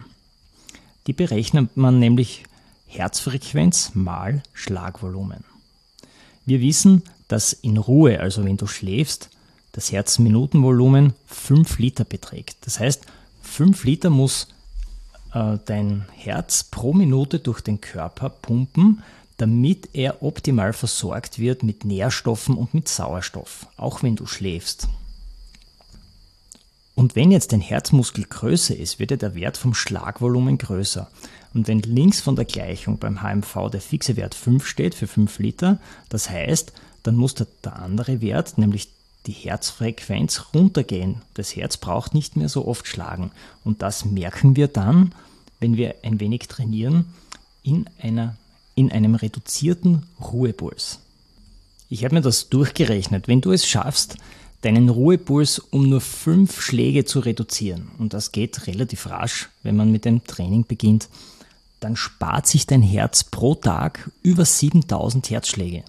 Die 1.05 1.13
berechnet 1.13 1.77
man 1.77 1.99
nämlich 1.99 2.43
Herzfrequenz 2.87 3.91
mal 3.93 4.41
Schlagvolumen. 4.53 5.43
Wir 6.45 6.61
wissen, 6.61 7.03
dass 7.27 7.53
in 7.53 7.77
Ruhe, 7.77 8.19
also 8.19 8.45
wenn 8.45 8.57
du 8.57 8.67
schläfst, 8.67 9.29
das 9.73 9.91
Herzminutenvolumen 9.91 11.13
5 11.27 11.77
Liter 11.79 12.05
beträgt. 12.05 12.65
Das 12.65 12.79
heißt, 12.79 13.05
5 13.41 13.83
Liter 13.83 14.09
muss 14.09 14.47
äh, 15.33 15.57
dein 15.65 16.05
Herz 16.13 16.63
pro 16.63 16.93
Minute 16.93 17.39
durch 17.39 17.61
den 17.61 17.81
Körper 17.81 18.29
pumpen, 18.29 19.03
damit 19.37 19.89
er 19.93 20.23
optimal 20.23 20.73
versorgt 20.73 21.39
wird 21.39 21.63
mit 21.63 21.85
Nährstoffen 21.85 22.55
und 22.55 22.73
mit 22.73 22.87
Sauerstoff, 22.87 23.67
auch 23.77 24.03
wenn 24.03 24.15
du 24.15 24.25
schläfst. 24.25 24.87
Und 26.95 27.15
wenn 27.15 27.31
jetzt 27.31 27.51
dein 27.51 27.61
Herzmuskel 27.61 28.25
größer 28.25 28.75
ist, 28.75 28.97
wird 28.97 29.21
der 29.21 29.35
Wert 29.35 29.57
vom 29.57 29.75
Schlagvolumen 29.75 30.57
größer. 30.57 31.07
Und 31.53 31.67
wenn 31.67 31.79
links 31.79 32.21
von 32.21 32.35
der 32.35 32.45
Gleichung 32.45 32.97
beim 32.97 33.21
HMV 33.21 33.69
der 33.71 33.81
fixe 33.81 34.15
Wert 34.15 34.33
5 34.33 34.65
steht 34.65 34.95
für 34.95 35.05
5 35.05 35.37
Liter, 35.37 35.79
das 36.09 36.29
heißt, 36.29 36.73
dann 37.03 37.15
muss 37.15 37.35
der, 37.35 37.47
der 37.63 37.77
andere 37.77 38.21
Wert, 38.21 38.57
nämlich 38.57 38.89
die 39.27 39.31
Herzfrequenz, 39.31 40.45
runtergehen. 40.53 41.21
Das 41.35 41.55
Herz 41.55 41.77
braucht 41.77 42.13
nicht 42.13 42.35
mehr 42.35 42.49
so 42.49 42.67
oft 42.67 42.87
schlagen. 42.87 43.31
Und 43.63 43.81
das 43.83 44.05
merken 44.05 44.55
wir 44.55 44.67
dann, 44.67 45.13
wenn 45.59 45.77
wir 45.77 45.95
ein 46.03 46.19
wenig 46.19 46.47
trainieren, 46.47 47.13
in, 47.63 47.87
einer, 48.01 48.37
in 48.77 48.91
einem 48.91 49.15
reduzierten 49.15 50.03
Ruhepuls. 50.21 50.99
Ich 51.89 52.05
habe 52.05 52.13
mir 52.13 52.21
das 52.21 52.49
durchgerechnet. 52.49 53.27
Wenn 53.27 53.41
du 53.41 53.51
es 53.51 53.65
schaffst, 53.65 54.17
deinen 54.61 54.89
Ruhepuls 54.89 55.57
um 55.57 55.89
nur 55.89 55.99
fünf 55.99 56.61
Schläge 56.61 57.03
zu 57.03 57.19
reduzieren, 57.19 57.89
und 57.97 58.13
das 58.13 58.31
geht 58.31 58.67
relativ 58.67 59.07
rasch, 59.09 59.49
wenn 59.63 59.75
man 59.75 59.91
mit 59.91 60.05
dem 60.05 60.23
Training 60.25 60.63
beginnt, 60.67 61.09
dann 61.79 61.95
spart 61.95 62.45
sich 62.45 62.67
dein 62.67 62.83
Herz 62.83 63.23
pro 63.23 63.55
Tag 63.55 64.11
über 64.21 64.45
7000 64.45 65.31
Herzschläge. 65.31 65.83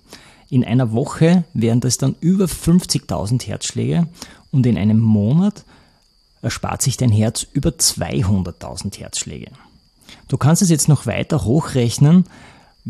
In 0.49 0.65
einer 0.65 0.93
Woche 0.93 1.45
wären 1.53 1.81
das 1.81 1.99
dann 1.99 2.17
über 2.21 2.47
50.000 2.47 3.47
Herzschläge 3.47 4.09
und 4.51 4.65
in 4.65 4.79
einem 4.79 5.01
Monat 5.01 5.65
erspart 6.41 6.81
sich 6.81 6.97
dein 6.97 7.13
Herz 7.13 7.47
über 7.53 7.71
200.000 7.71 8.99
Herzschläge. 8.99 9.51
Du 10.29 10.39
kannst 10.39 10.63
es 10.63 10.71
jetzt 10.71 10.89
noch 10.89 11.05
weiter 11.05 11.45
hochrechnen, 11.45 12.25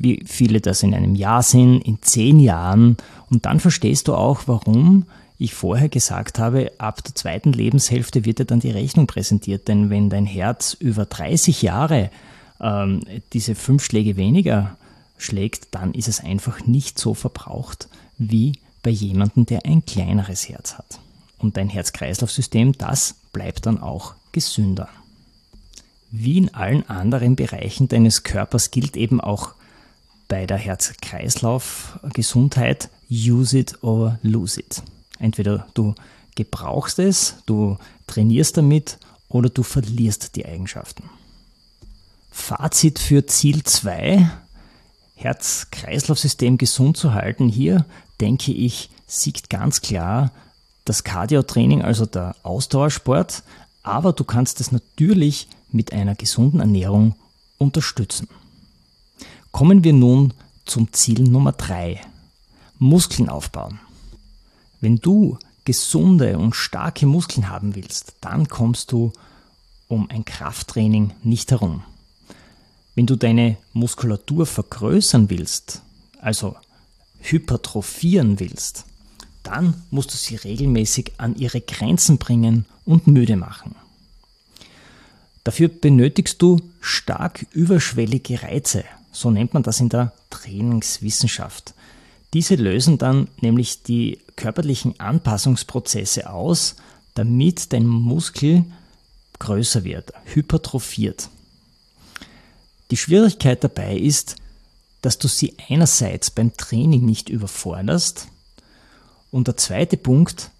wie 0.02 0.22
viele 0.26 0.60
das 0.60 0.82
in 0.82 0.94
einem 0.94 1.14
Jahr 1.14 1.42
sind, 1.42 1.80
in 1.80 1.98
zehn 2.02 2.40
Jahren 2.40 2.96
und 3.30 3.46
dann 3.46 3.60
verstehst 3.60 4.08
du 4.08 4.14
auch, 4.14 4.42
warum 4.46 5.04
ich 5.38 5.54
vorher 5.54 5.88
gesagt 5.88 6.38
habe, 6.38 6.72
ab 6.78 7.02
der 7.04 7.14
zweiten 7.14 7.52
Lebenshälfte 7.52 8.24
wird 8.24 8.40
dir 8.40 8.44
dann 8.44 8.60
die 8.60 8.70
Rechnung 8.70 9.06
präsentiert. 9.06 9.68
Denn 9.68 9.88
wenn 9.88 10.10
dein 10.10 10.26
Herz 10.26 10.74
über 10.74 11.04
30 11.04 11.62
Jahre 11.62 12.10
ähm, 12.60 13.02
diese 13.32 13.54
fünf 13.54 13.84
Schläge 13.84 14.16
weniger 14.16 14.76
schlägt, 15.16 15.68
dann 15.70 15.94
ist 15.94 16.08
es 16.08 16.20
einfach 16.20 16.66
nicht 16.66 16.98
so 16.98 17.14
verbraucht 17.14 17.88
wie 18.18 18.52
bei 18.82 18.90
jemandem, 18.90 19.46
der 19.46 19.64
ein 19.64 19.84
kleineres 19.84 20.48
Herz 20.48 20.74
hat. 20.74 20.98
Und 21.38 21.56
dein 21.56 21.68
Herz-Kreislauf-System, 21.68 22.72
das 22.72 23.14
bleibt 23.32 23.66
dann 23.66 23.80
auch 23.80 24.14
gesünder. 24.32 24.88
Wie 26.10 26.38
in 26.38 26.54
allen 26.54 26.88
anderen 26.88 27.36
Bereichen 27.36 27.86
deines 27.86 28.24
Körpers 28.24 28.72
gilt 28.72 28.96
eben 28.96 29.20
auch 29.20 29.54
bei 30.28 30.46
der 30.46 30.58
Herz-Kreislauf-Gesundheit, 30.58 32.90
use 33.10 33.58
it 33.58 33.82
or 33.82 34.20
lose 34.22 34.60
it. 34.60 34.84
Entweder 35.18 35.66
du 35.74 35.96
gebrauchst 36.36 37.00
es, 37.00 37.36
du 37.46 37.78
trainierst 38.06 38.56
damit 38.56 38.98
oder 39.28 39.48
du 39.48 39.62
verlierst 39.62 40.36
die 40.36 40.44
Eigenschaften. 40.46 41.10
Fazit 42.30 43.00
für 43.00 43.26
Ziel 43.26 43.64
2, 43.64 44.30
Herz-Kreislauf-System 45.16 46.58
gesund 46.58 46.96
zu 46.96 47.14
halten. 47.14 47.48
Hier 47.48 47.84
denke 48.20 48.52
ich, 48.52 48.90
siegt 49.06 49.50
ganz 49.50 49.80
klar 49.80 50.30
das 50.84 51.02
Cardio-Training, 51.04 51.82
also 51.82 52.06
der 52.06 52.36
Ausdauersport, 52.44 53.42
aber 53.82 54.12
du 54.12 54.22
kannst 54.24 54.60
es 54.60 54.70
natürlich 54.70 55.48
mit 55.70 55.92
einer 55.92 56.14
gesunden 56.14 56.60
Ernährung 56.60 57.16
unterstützen. 57.58 58.28
Kommen 59.50 59.82
wir 59.82 59.92
nun 59.92 60.34
zum 60.66 60.92
Ziel 60.92 61.22
Nummer 61.22 61.52
3. 61.52 62.00
Muskeln 62.78 63.28
aufbauen. 63.28 63.80
Wenn 64.80 64.96
du 64.96 65.38
gesunde 65.64 66.38
und 66.38 66.54
starke 66.54 67.06
Muskeln 67.06 67.48
haben 67.48 67.74
willst, 67.74 68.14
dann 68.20 68.48
kommst 68.48 68.92
du 68.92 69.12
um 69.88 70.08
ein 70.10 70.24
Krafttraining 70.24 71.12
nicht 71.22 71.50
herum. 71.50 71.82
Wenn 72.94 73.06
du 73.06 73.16
deine 73.16 73.56
Muskulatur 73.72 74.46
vergrößern 74.46 75.30
willst, 75.30 75.82
also 76.20 76.56
hypertrophieren 77.20 78.38
willst, 78.38 78.84
dann 79.42 79.82
musst 79.90 80.12
du 80.12 80.16
sie 80.16 80.36
regelmäßig 80.36 81.12
an 81.16 81.36
ihre 81.36 81.60
Grenzen 81.60 82.18
bringen 82.18 82.66
und 82.84 83.06
müde 83.06 83.36
machen. 83.36 83.74
Dafür 85.42 85.68
benötigst 85.68 86.42
du 86.42 86.60
stark 86.80 87.46
überschwellige 87.52 88.42
Reize, 88.42 88.84
so 89.12 89.30
nennt 89.30 89.54
man 89.54 89.62
das 89.62 89.80
in 89.80 89.88
der 89.88 90.12
Trainingswissenschaft. 90.30 91.74
Diese 92.34 92.56
lösen 92.56 92.98
dann 92.98 93.28
nämlich 93.40 93.82
die 93.82 94.18
körperlichen 94.36 95.00
Anpassungsprozesse 95.00 96.30
aus, 96.30 96.76
damit 97.14 97.72
dein 97.72 97.86
Muskel 97.86 98.64
größer 99.38 99.84
wird, 99.84 100.12
hypertrophiert. 100.24 101.30
Die 102.90 102.96
Schwierigkeit 102.96 103.62
dabei 103.64 103.96
ist, 103.96 104.36
dass 105.02 105.18
du 105.18 105.28
sie 105.28 105.54
einerseits 105.68 106.30
beim 106.30 106.56
Training 106.56 107.04
nicht 107.04 107.28
überforderst 107.28 108.28
und 109.30 109.46
der 109.46 109.56
zweite 109.56 109.96
Punkt, 109.96 110.50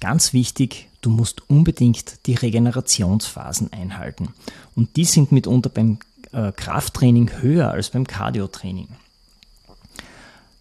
ganz 0.00 0.32
wichtig, 0.32 0.88
du 1.00 1.10
musst 1.10 1.48
unbedingt 1.48 2.26
die 2.26 2.34
Regenerationsphasen 2.34 3.72
einhalten. 3.72 4.28
Und 4.74 4.96
die 4.96 5.04
sind 5.04 5.32
mitunter 5.32 5.70
beim 5.70 5.98
äh, 6.34 6.52
Krafttraining 6.52 7.40
höher 7.40 7.70
als 7.70 7.90
beim 7.90 8.06
Cardiotraining. 8.06 8.88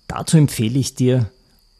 Dazu 0.07 0.37
empfehle 0.37 0.79
ich 0.79 0.95
dir 0.95 1.29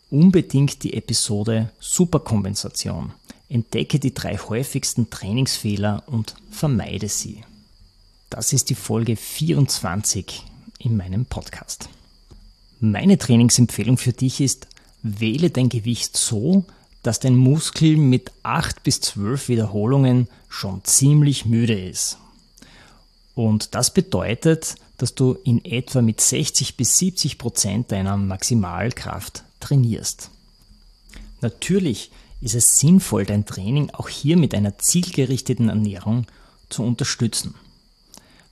unbedingt 0.09 0.83
die 0.83 0.93
Episode 0.93 1.71
Superkompensation. 1.79 3.13
Entdecke 3.49 3.99
die 3.99 4.13
drei 4.13 4.37
häufigsten 4.37 5.09
Trainingsfehler 5.09 6.03
und 6.07 6.35
vermeide 6.49 7.07
sie. 7.07 7.43
Das 8.29 8.51
ist 8.51 8.69
die 8.71 8.75
Folge 8.75 9.15
24 9.15 10.43
in 10.79 10.97
meinem 10.97 11.25
Podcast. 11.25 11.89
Meine 12.79 13.17
Trainingsempfehlung 13.17 13.97
für 13.97 14.13
dich 14.13 14.41
ist, 14.41 14.67
wähle 15.03 15.51
dein 15.51 15.69
Gewicht 15.69 16.17
so, 16.17 16.65
dass 17.03 17.19
dein 17.19 17.35
Muskel 17.35 17.97
mit 17.97 18.31
8 18.41 18.81
bis 18.83 19.01
12 19.01 19.49
Wiederholungen 19.49 20.27
schon 20.49 20.83
ziemlich 20.83 21.45
müde 21.45 21.79
ist. 21.79 22.17
Und 23.35 23.75
das 23.75 23.93
bedeutet, 23.93 24.75
dass 24.97 25.15
du 25.15 25.33
in 25.43 25.63
etwa 25.65 26.01
mit 26.01 26.21
60 26.21 26.77
bis 26.77 26.97
70 26.99 27.37
Prozent 27.37 27.91
deiner 27.91 28.15
Maximalkraft 28.15 29.43
trainierst. 29.59 30.29
Natürlich 31.41 32.11
ist 32.41 32.55
es 32.55 32.77
sinnvoll, 32.77 33.25
dein 33.25 33.45
Training 33.45 33.89
auch 33.91 34.09
hier 34.09 34.37
mit 34.37 34.53
einer 34.53 34.77
zielgerichteten 34.77 35.69
Ernährung 35.69 36.25
zu 36.69 36.83
unterstützen. 36.83 37.55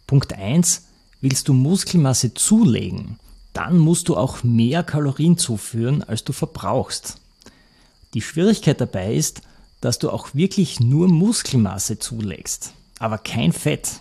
Punkt 0.07 0.33
1. 0.33 0.83
Willst 1.21 1.47
du 1.47 1.53
Muskelmasse 1.53 2.33
zulegen, 2.33 3.19
dann 3.53 3.77
musst 3.77 4.09
du 4.09 4.17
auch 4.17 4.43
mehr 4.43 4.83
Kalorien 4.83 5.37
zuführen, 5.37 6.03
als 6.03 6.23
du 6.23 6.33
verbrauchst. 6.33 7.17
Die 8.13 8.21
Schwierigkeit 8.21 8.81
dabei 8.81 9.13
ist, 9.13 9.41
dass 9.81 9.99
du 9.99 10.09
auch 10.09 10.33
wirklich 10.33 10.79
nur 10.79 11.07
Muskelmasse 11.07 11.99
zulegst, 11.99 12.73
aber 12.99 13.17
kein 13.17 13.53
Fett. 13.53 13.99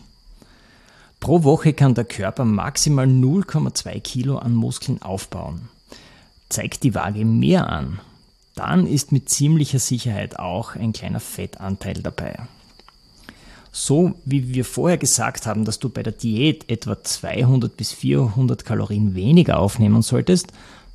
Pro 1.20 1.44
Woche 1.44 1.74
kann 1.74 1.94
der 1.94 2.04
Körper 2.04 2.46
maximal 2.46 3.06
0,2 3.06 4.00
Kilo 4.00 4.38
an 4.38 4.54
Muskeln 4.54 5.02
aufbauen. 5.02 5.68
Zeigt 6.48 6.82
die 6.82 6.94
Waage 6.94 7.26
mehr 7.26 7.68
an, 7.68 8.00
dann 8.54 8.86
ist 8.86 9.12
mit 9.12 9.28
ziemlicher 9.28 9.78
Sicherheit 9.78 10.38
auch 10.38 10.74
ein 10.74 10.92
kleiner 10.94 11.20
Fettanteil 11.20 12.02
dabei. 12.02 12.38
So 13.70 14.14
wie 14.24 14.52
wir 14.52 14.64
vorher 14.64 14.98
gesagt 14.98 15.46
haben, 15.46 15.64
dass 15.64 15.78
du 15.78 15.90
bei 15.90 16.02
der 16.02 16.14
Diät 16.14 16.68
etwa 16.68 17.00
200 17.02 17.76
bis 17.76 17.92
400 17.92 18.64
Kalorien 18.64 19.14
weniger 19.14 19.60
aufnehmen 19.60 20.02
solltest, 20.02 20.52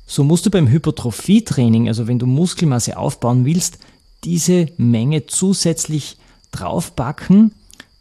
So 0.08 0.22
musst 0.22 0.46
du 0.46 0.50
beim 0.50 0.68
Hypertrophietraining, 0.68 1.88
also 1.88 2.06
wenn 2.06 2.20
du 2.20 2.26
Muskelmasse 2.26 2.96
aufbauen 2.96 3.44
willst, 3.44 3.78
diese 4.22 4.66
Menge 4.76 5.26
zusätzlich 5.26 6.16
draufpacken, 6.52 7.52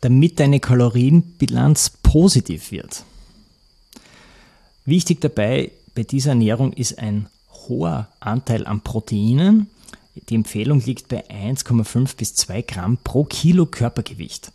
damit 0.02 0.40
deine 0.40 0.60
Kalorienbilanz 0.60 1.90
positiv 2.16 2.72
wird. 2.72 3.04
Wichtig 4.86 5.20
dabei 5.20 5.72
bei 5.96 6.04
dieser 6.04 6.30
Ernährung 6.30 6.72
ist 6.72 6.98
ein 6.98 7.28
hoher 7.52 8.08
Anteil 8.22 8.66
an 8.66 8.80
Proteinen. 8.80 9.70
Die 10.30 10.36
Empfehlung 10.36 10.80
liegt 10.80 11.10
bei 11.10 11.30
1,5 11.30 12.16
bis 12.16 12.34
2 12.36 12.62
Gramm 12.62 12.98
pro 13.04 13.26
Kilo 13.26 13.66
Körpergewicht. 13.66 14.54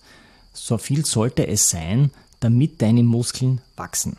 So 0.55 0.79
viel 0.79 1.05
sollte 1.05 1.47
es 1.49 1.69
sein, 1.69 2.11
damit 2.41 2.81
deine 2.81 3.03
Muskeln 3.03 3.61
wachsen. 3.77 4.17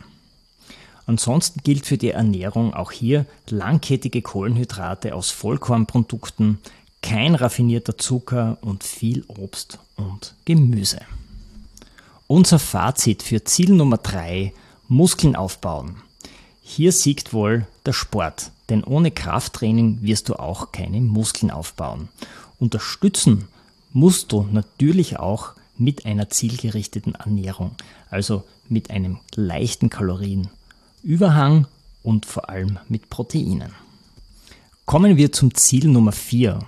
Ansonsten 1.08 1.62
gilt 1.64 1.88
für 1.88 1.98
die 1.98 2.12
Ernährung 2.12 2.76
auch 2.76 2.92
hier 2.92 3.26
langkettige 3.50 4.22
Kohlenhydrate 4.22 5.16
aus 5.16 5.32
Vollkornprodukten, 5.32 6.60
kein 7.02 7.34
raffinierter 7.34 7.98
Zucker 7.98 8.60
und 8.62 8.84
viel 8.84 9.24
Obst 9.28 9.80
und 9.96 10.36
Gemüse. 10.46 11.00
Unser 12.32 12.60
Fazit 12.60 13.24
für 13.24 13.44
Ziel 13.44 13.74
Nummer 13.74 13.98
3, 13.98 14.54
Muskeln 14.88 15.36
aufbauen. 15.36 15.98
Hier 16.62 16.94
siegt 16.94 17.34
wohl 17.34 17.68
der 17.86 17.92
Sport, 17.92 18.52
denn 18.70 18.86
ohne 18.86 19.12
Krafttraining 19.12 19.98
wirst 20.02 20.30
du 20.30 20.36
auch 20.36 20.72
keine 20.72 21.02
Muskeln 21.02 21.52
aufbauen. 21.52 22.08
Unterstützen 22.58 23.50
musst 23.92 24.32
du 24.32 24.48
natürlich 24.50 25.20
auch 25.20 25.56
mit 25.78 26.06
einer 26.06 26.30
zielgerichteten 26.30 27.16
Ernährung, 27.16 27.72
also 28.10 28.46
mit 28.70 28.92
einem 28.92 29.20
leichten 29.36 29.90
Kalorienüberhang 29.90 31.68
und 32.02 32.26
vor 32.26 32.48
allem 32.48 32.80
mit 32.88 33.10
Proteinen. 33.10 33.74
Kommen 34.86 35.18
wir 35.18 35.34
zum 35.34 35.54
Ziel 35.54 35.90
Nummer 35.90 36.14
4. 36.14 36.60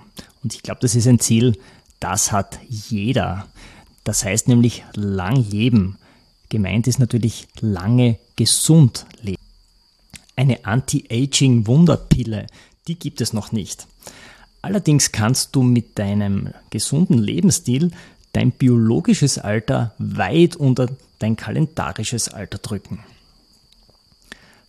Und 0.42 0.52
ich 0.52 0.62
glaube, 0.62 0.82
das 0.82 0.94
ist 0.94 1.08
ein 1.08 1.20
Ziel, 1.20 1.56
das 2.00 2.32
hat 2.32 2.58
jeder. 2.68 3.46
Das 4.04 4.24
heißt 4.24 4.48
nämlich 4.48 4.84
lang 4.94 5.36
leben. 5.50 5.98
Gemeint 6.50 6.86
ist 6.86 6.98
natürlich 6.98 7.48
lange 7.60 8.18
gesund 8.36 9.06
leben. 9.20 9.42
Eine 10.36 10.64
Anti-Aging-Wunderpille, 10.64 12.46
die 12.86 12.98
gibt 12.98 13.20
es 13.20 13.32
noch 13.32 13.52
nicht. 13.52 13.86
Allerdings 14.62 15.12
kannst 15.12 15.56
du 15.56 15.62
mit 15.62 15.98
deinem 15.98 16.52
gesunden 16.70 17.18
Lebensstil 17.18 17.90
dein 18.32 18.50
biologisches 18.50 19.38
Alter 19.38 19.94
weit 19.98 20.56
unter 20.56 20.88
dein 21.18 21.36
kalendarisches 21.36 22.28
Alter 22.28 22.58
drücken. 22.58 23.00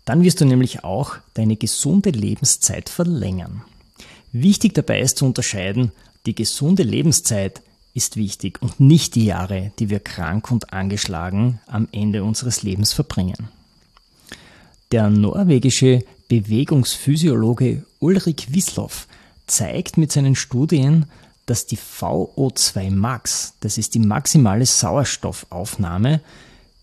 Dann 0.06 0.22
wirst 0.24 0.40
du 0.40 0.46
nämlich 0.46 0.84
auch 0.84 1.16
deine 1.34 1.56
gesunde 1.56 2.12
Lebenszeit 2.12 2.90
verlängern. 2.90 3.64
Wichtig 4.32 4.74
dabei 4.74 5.00
ist 5.00 5.18
zu 5.18 5.26
unterscheiden, 5.26 5.92
die 6.26 6.36
gesunde 6.36 6.84
Lebenszeit 6.84 7.62
ist 7.96 8.18
wichtig 8.18 8.62
und 8.62 8.80
nicht 8.80 9.16
die 9.16 9.26
Jahre, 9.26 9.72
die 9.80 9.90
wir 9.90 10.02
krank 10.02 10.52
und 10.52 10.74
angeschlagen 10.74 11.60
am 11.66 11.88
Ende 11.92 12.24
unseres 12.24 12.62
Lebens 12.62 12.94
verbringen. 12.94 13.50
Der 14.92 15.10
norwegische 15.10 16.04
Bewegungsphysiologe 16.28 17.86
Ulrich 18.00 18.54
Wisloff 18.54 19.08
zeigt 19.48 19.98
mit 19.98 20.12
seinen 20.12 20.36
Studien, 20.36 21.06
dass 21.46 21.68
die 21.68 21.78
VO2 21.78 22.92
Max, 22.92 23.54
das 23.62 23.78
ist 23.78 23.96
die 23.96 24.00
maximale 24.00 24.66
Sauerstoffaufnahme, 24.66 26.20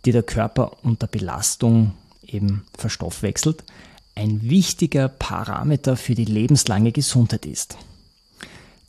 die 0.04 0.12
der 0.12 0.22
Körper 0.22 0.78
unter 0.82 1.06
Belastung 1.06 1.92
eben 2.26 2.64
verstoffwechselt, 2.76 3.64
ein 4.14 4.42
wichtiger 4.42 5.08
Parameter 5.08 5.96
für 5.96 6.14
die 6.14 6.24
lebenslange 6.24 6.92
Gesundheit 6.92 7.44
ist. 7.44 7.76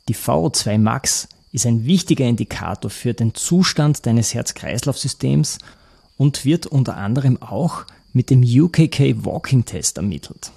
Die 0.08 0.14
VO2 0.14 0.78
Max 0.78 1.28
ist 1.54 1.66
ein 1.66 1.86
wichtiger 1.86 2.26
Indikator 2.26 2.90
für 2.90 3.14
den 3.14 3.32
Zustand 3.32 4.06
deines 4.06 4.34
Herz-Kreislauf-Systems 4.34 5.58
und 6.16 6.44
wird 6.44 6.66
unter 6.66 6.96
anderem 6.96 7.40
auch 7.40 7.84
mit 8.12 8.30
dem 8.30 8.42
UKK 8.42 9.24
Walking 9.24 9.64
Test 9.64 9.96
ermittelt. 9.96 10.50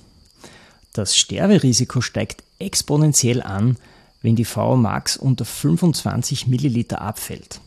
Das 0.93 1.15
Sterberisiko 1.15 2.01
steigt 2.01 2.43
exponentiell 2.57 3.43
an, 3.43 3.77
wenn 4.23 4.35
die 4.35 4.43
VO-Max 4.43 5.17
unter 5.17 5.45
25 5.45 6.47
Milliliter 6.47 6.99
abfällt. 6.99 7.61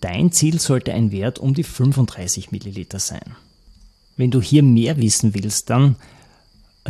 Dein 0.00 0.32
Ziel 0.32 0.58
sollte 0.58 0.92
ein 0.92 1.12
Wert 1.12 1.38
um 1.38 1.54
die 1.54 1.62
35 1.62 2.50
Milliliter 2.50 2.98
sein. 2.98 3.36
Wenn 4.16 4.32
du 4.32 4.42
hier 4.42 4.64
mehr 4.64 4.96
wissen 4.96 5.34
willst, 5.34 5.70
dann 5.70 5.94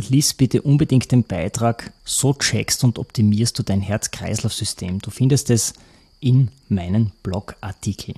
lies 0.09 0.33
bitte 0.33 0.61
unbedingt 0.61 1.11
den 1.11 1.23
Beitrag 1.23 1.91
So 2.03 2.33
checkst 2.33 2.83
und 2.83 2.97
optimierst 2.97 3.57
du 3.59 3.63
dein 3.63 3.81
Herz-Kreislauf-System. 3.81 4.99
Du 4.99 5.11
findest 5.11 5.49
es 5.49 5.73
in 6.19 6.49
meinen 6.69 7.11
Blogartikel. 7.23 8.15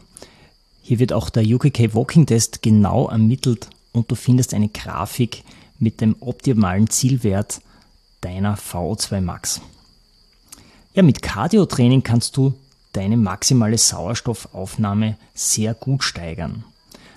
Hier 0.81 0.99
wird 0.99 1.13
auch 1.13 1.29
der 1.29 1.43
UKK 1.43 1.95
Walking 1.95 2.25
Test 2.25 2.61
genau 2.61 3.07
ermittelt 3.07 3.69
und 3.93 4.11
du 4.11 4.15
findest 4.15 4.53
eine 4.53 4.69
Grafik 4.69 5.43
mit 5.79 6.01
dem 6.01 6.15
optimalen 6.19 6.89
Zielwert 6.89 7.61
deiner 8.21 8.57
VO2 8.57 9.21
Max. 9.21 9.61
Ja, 10.93 11.03
mit 11.03 11.21
Cardio-Training 11.21 12.03
kannst 12.03 12.37
du 12.37 12.53
deine 12.91 13.17
maximale 13.17 13.77
Sauerstoffaufnahme 13.77 15.17
sehr 15.33 15.73
gut 15.73 16.03
steigern. 16.03 16.63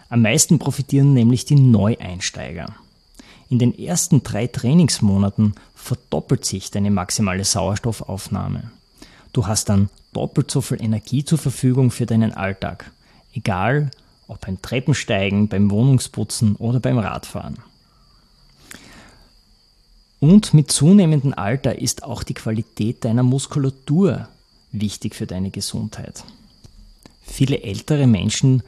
Am 0.09 0.23
meisten 0.23 0.59
profitieren 0.59 1.12
nämlich 1.12 1.45
die 1.45 1.57
Neueinsteiger. 1.57 2.75
In 3.48 3.59
den 3.59 3.78
ersten 3.78 4.22
drei 4.22 4.46
Trainingsmonaten 4.46 5.54
verdoppelt 5.74 6.44
sich 6.44 6.70
deine 6.70 6.90
maximale 6.90 7.44
Sauerstoffaufnahme. 7.44 8.70
Du 9.32 9.46
hast 9.46 9.68
dann 9.68 9.88
doppelt 10.12 10.50
so 10.50 10.61
viel 10.61 10.82
Energie 10.82 11.24
zur 11.24 11.38
Verfügung 11.38 11.90
für 11.90 12.06
deinen 12.06 12.32
Alltag, 12.32 12.90
egal 13.35 13.90
ob 14.28 14.40
beim 14.40 14.61
Treppensteigen, 14.61 15.48
beim 15.48 15.70
Wohnungsputzen 15.70 16.56
oder 16.56 16.80
beim 16.80 16.98
Radfahren. 16.98 17.59
Und 20.18 20.54
mit 20.54 20.72
zunehmendem 20.72 21.35
Alter 21.35 21.78
ist 21.78 22.02
auch 22.02 22.22
die 22.22 22.35
Qualität 22.35 23.04
deiner 23.04 23.22
Muskulatur 23.22 24.28
wichtig 24.72 25.14
für 25.14 25.26
deine 25.26 25.50
Gesundheit. 25.50 26.24
Viele 27.22 27.62
ältere 27.62 28.06
Menschen, 28.06 28.62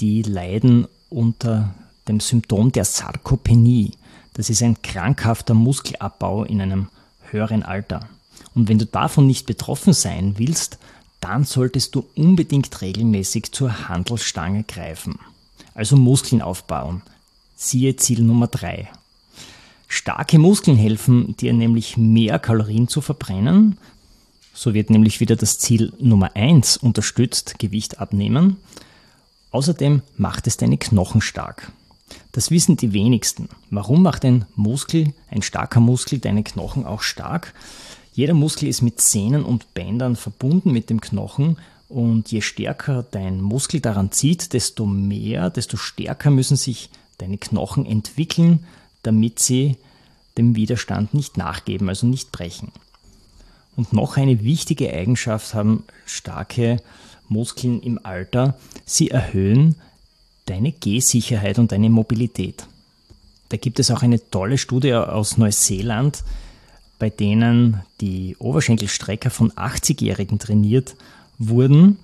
die 0.00 0.22
leiden 0.22 0.86
unter 1.10 1.74
dem 2.08 2.20
Symptom 2.20 2.72
der 2.72 2.84
Sarkopenie. 2.84 3.92
Das 4.38 4.50
ist 4.50 4.62
ein 4.62 4.80
krankhafter 4.82 5.52
Muskelabbau 5.52 6.44
in 6.44 6.60
einem 6.60 6.90
höheren 7.32 7.64
Alter. 7.64 8.08
Und 8.54 8.68
wenn 8.68 8.78
du 8.78 8.86
davon 8.86 9.26
nicht 9.26 9.46
betroffen 9.46 9.92
sein 9.92 10.34
willst, 10.38 10.78
dann 11.18 11.42
solltest 11.42 11.96
du 11.96 12.06
unbedingt 12.14 12.80
regelmäßig 12.80 13.50
zur 13.50 13.88
Handelsstange 13.88 14.62
greifen. 14.62 15.18
Also 15.74 15.96
Muskeln 15.96 16.40
aufbauen. 16.40 17.02
Siehe 17.56 17.96
Ziel 17.96 18.22
Nummer 18.22 18.46
3. 18.46 18.88
Starke 19.88 20.38
Muskeln 20.38 20.76
helfen 20.76 21.36
dir 21.36 21.52
nämlich 21.52 21.96
mehr 21.96 22.38
Kalorien 22.38 22.86
zu 22.86 23.00
verbrennen. 23.00 23.76
So 24.54 24.72
wird 24.72 24.88
nämlich 24.88 25.18
wieder 25.18 25.34
das 25.34 25.58
Ziel 25.58 25.92
Nummer 25.98 26.36
1 26.36 26.76
unterstützt, 26.76 27.58
Gewicht 27.58 27.98
abnehmen. 27.98 28.58
Außerdem 29.50 30.02
macht 30.16 30.46
es 30.46 30.56
deine 30.56 30.78
Knochen 30.78 31.22
stark. 31.22 31.72
Das 32.32 32.50
wissen 32.50 32.76
die 32.76 32.92
wenigsten. 32.92 33.48
Warum 33.70 34.02
macht 34.02 34.24
ein 34.24 34.46
Muskel, 34.56 35.12
ein 35.30 35.42
starker 35.42 35.80
Muskel, 35.80 36.18
deine 36.18 36.42
Knochen 36.42 36.84
auch 36.84 37.02
stark? 37.02 37.54
Jeder 38.12 38.34
Muskel 38.34 38.68
ist 38.68 38.82
mit 38.82 39.00
Sehnen 39.00 39.44
und 39.44 39.74
Bändern 39.74 40.16
verbunden 40.16 40.72
mit 40.72 40.90
dem 40.90 41.00
Knochen 41.00 41.56
und 41.88 42.30
je 42.30 42.40
stärker 42.40 43.04
dein 43.10 43.40
Muskel 43.40 43.80
daran 43.80 44.12
zieht, 44.12 44.52
desto 44.52 44.86
mehr, 44.86 45.50
desto 45.50 45.76
stärker 45.76 46.30
müssen 46.30 46.56
sich 46.56 46.90
deine 47.18 47.38
Knochen 47.38 47.86
entwickeln, 47.86 48.64
damit 49.02 49.38
sie 49.38 49.76
dem 50.36 50.54
Widerstand 50.54 51.14
nicht 51.14 51.36
nachgeben, 51.36 51.88
also 51.88 52.06
nicht 52.06 52.32
brechen. 52.32 52.72
Und 53.76 53.92
noch 53.92 54.16
eine 54.16 54.42
wichtige 54.42 54.92
Eigenschaft 54.92 55.54
haben 55.54 55.84
starke 56.04 56.82
Muskeln 57.28 57.80
im 57.80 58.04
Alter. 58.04 58.58
Sie 58.84 59.10
erhöhen 59.10 59.76
deine 60.48 60.72
Gehsicherheit 60.72 61.58
und 61.58 61.72
deine 61.72 61.90
Mobilität. 61.90 62.66
Da 63.48 63.56
gibt 63.56 63.78
es 63.78 63.90
auch 63.90 64.02
eine 64.02 64.30
tolle 64.30 64.58
Studie 64.58 64.94
aus 64.94 65.36
Neuseeland, 65.36 66.22
bei 66.98 67.10
denen 67.10 67.82
die 68.00 68.36
Oberschenkelstrecker 68.38 69.30
von 69.30 69.52
80-Jährigen 69.52 70.38
trainiert 70.38 70.96
wurden 71.38 71.98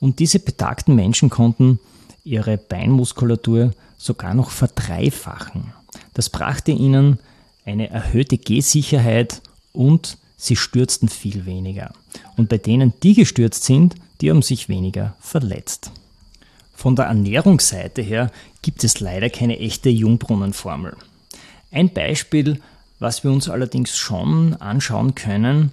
und 0.00 0.18
diese 0.18 0.38
betagten 0.38 0.96
Menschen 0.96 1.30
konnten 1.30 1.78
ihre 2.24 2.56
Beinmuskulatur 2.56 3.72
sogar 3.96 4.34
noch 4.34 4.50
verdreifachen. 4.50 5.72
Das 6.14 6.30
brachte 6.30 6.72
ihnen 6.72 7.18
eine 7.64 7.90
erhöhte 7.90 8.38
Gehsicherheit 8.38 9.42
und 9.72 10.18
sie 10.36 10.56
stürzten 10.56 11.08
viel 11.08 11.46
weniger. 11.46 11.92
Und 12.36 12.48
bei 12.48 12.58
denen, 12.58 12.92
die 13.02 13.14
gestürzt 13.14 13.64
sind, 13.64 13.94
die 14.20 14.30
haben 14.30 14.42
sich 14.42 14.68
weniger 14.68 15.14
verletzt. 15.20 15.92
Von 16.82 16.96
der 16.96 17.04
Ernährungsseite 17.04 18.02
her 18.02 18.32
gibt 18.60 18.82
es 18.82 18.98
leider 18.98 19.30
keine 19.30 19.60
echte 19.60 19.88
Jungbrunnenformel. 19.88 20.96
Ein 21.70 21.90
Beispiel 21.90 22.60
Was 22.98 23.22
wir 23.22 23.30
uns 23.30 23.48
allerdings 23.48 23.96
schon 23.96 24.54
anschauen 24.54 25.14
können, 25.14 25.70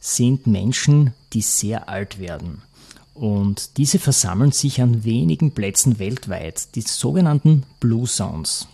sind 0.00 0.48
Menschen, 0.48 1.14
die 1.32 1.42
sehr 1.42 1.88
alt 1.88 2.18
werden. 2.18 2.62
Und 3.14 3.76
diese 3.76 4.00
versammeln 4.00 4.50
sich 4.50 4.82
an 4.82 5.04
wenigen 5.04 5.52
Plätzen 5.52 6.00
weltweit, 6.00 6.74
die 6.74 6.80
sogenannten 6.80 7.62
Blue 7.78 8.08
Zones. 8.08 8.66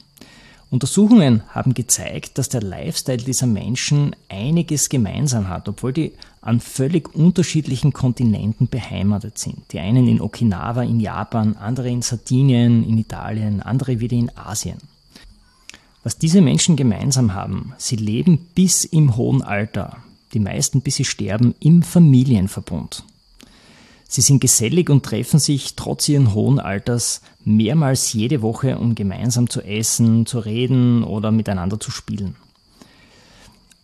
Untersuchungen 0.71 1.43
haben 1.51 1.75
gezeigt, 1.75 2.39
dass 2.39 2.49
der 2.49 2.63
Lifestyle 2.63 3.19
dieser 3.19 3.47
Menschen 3.47 4.17
einiges 4.29 4.89
gemeinsam 4.89 5.49
hat, 5.49 5.69
obwohl 5.69 5.93
die 5.93 6.13
an 6.41 6.61
völlig 6.61 7.15
unterschiedlichen 7.15 7.93
Kontinenten 7.93 8.69
beheimatet 8.69 9.39
sind. 9.39 9.73
Die 9.73 9.79
einen 9.79 10.09
in 10.09 10.21
Okinawa 10.21 10.83
in 10.83 11.01
Japan, 11.01 11.57
andere 11.57 11.89
in 11.91 12.03
Sardinien 12.03 12.83
in 12.83 12.99
Italien, 12.99 13.63
andere 13.63 14.01
wieder 14.01 14.17
in 14.17 14.37
Asien. 14.37 14.79
Was 16.03 16.19
diese 16.19 16.43
Menschen 16.43 16.77
gemeinsam 16.77 17.35
haben, 17.35 17.73
sie 17.79 17.97
leben 17.97 18.39
bis 18.55 18.85
im 18.85 19.17
hohen 19.17 19.41
Alter, 19.43 19.99
die 20.35 20.41
meisten 20.41 20.83
bis 20.83 20.97
sie 20.97 21.05
sterben, 21.05 21.55
im 21.61 21.83
Familienverbund. 21.83 23.05
Sie 24.15 24.21
sind 24.21 24.39
gesellig 24.39 24.91
und 24.91 25.05
treffen 25.05 25.41
sich 25.41 25.75
trotz 25.75 26.09
ihren 26.09 26.35
hohen 26.35 26.61
Alters 26.61 27.21
mehrmals 27.45 28.13
jede 28.13 28.43
Woche, 28.43 28.79
um 28.79 28.95
gemeinsam 28.95 29.51
zu 29.51 29.61
essen, 29.61 30.25
zu 30.25 30.39
reden 30.39 31.03
oder 31.03 31.33
miteinander 31.33 31.81
zu 31.81 31.91
spielen. 31.91 32.37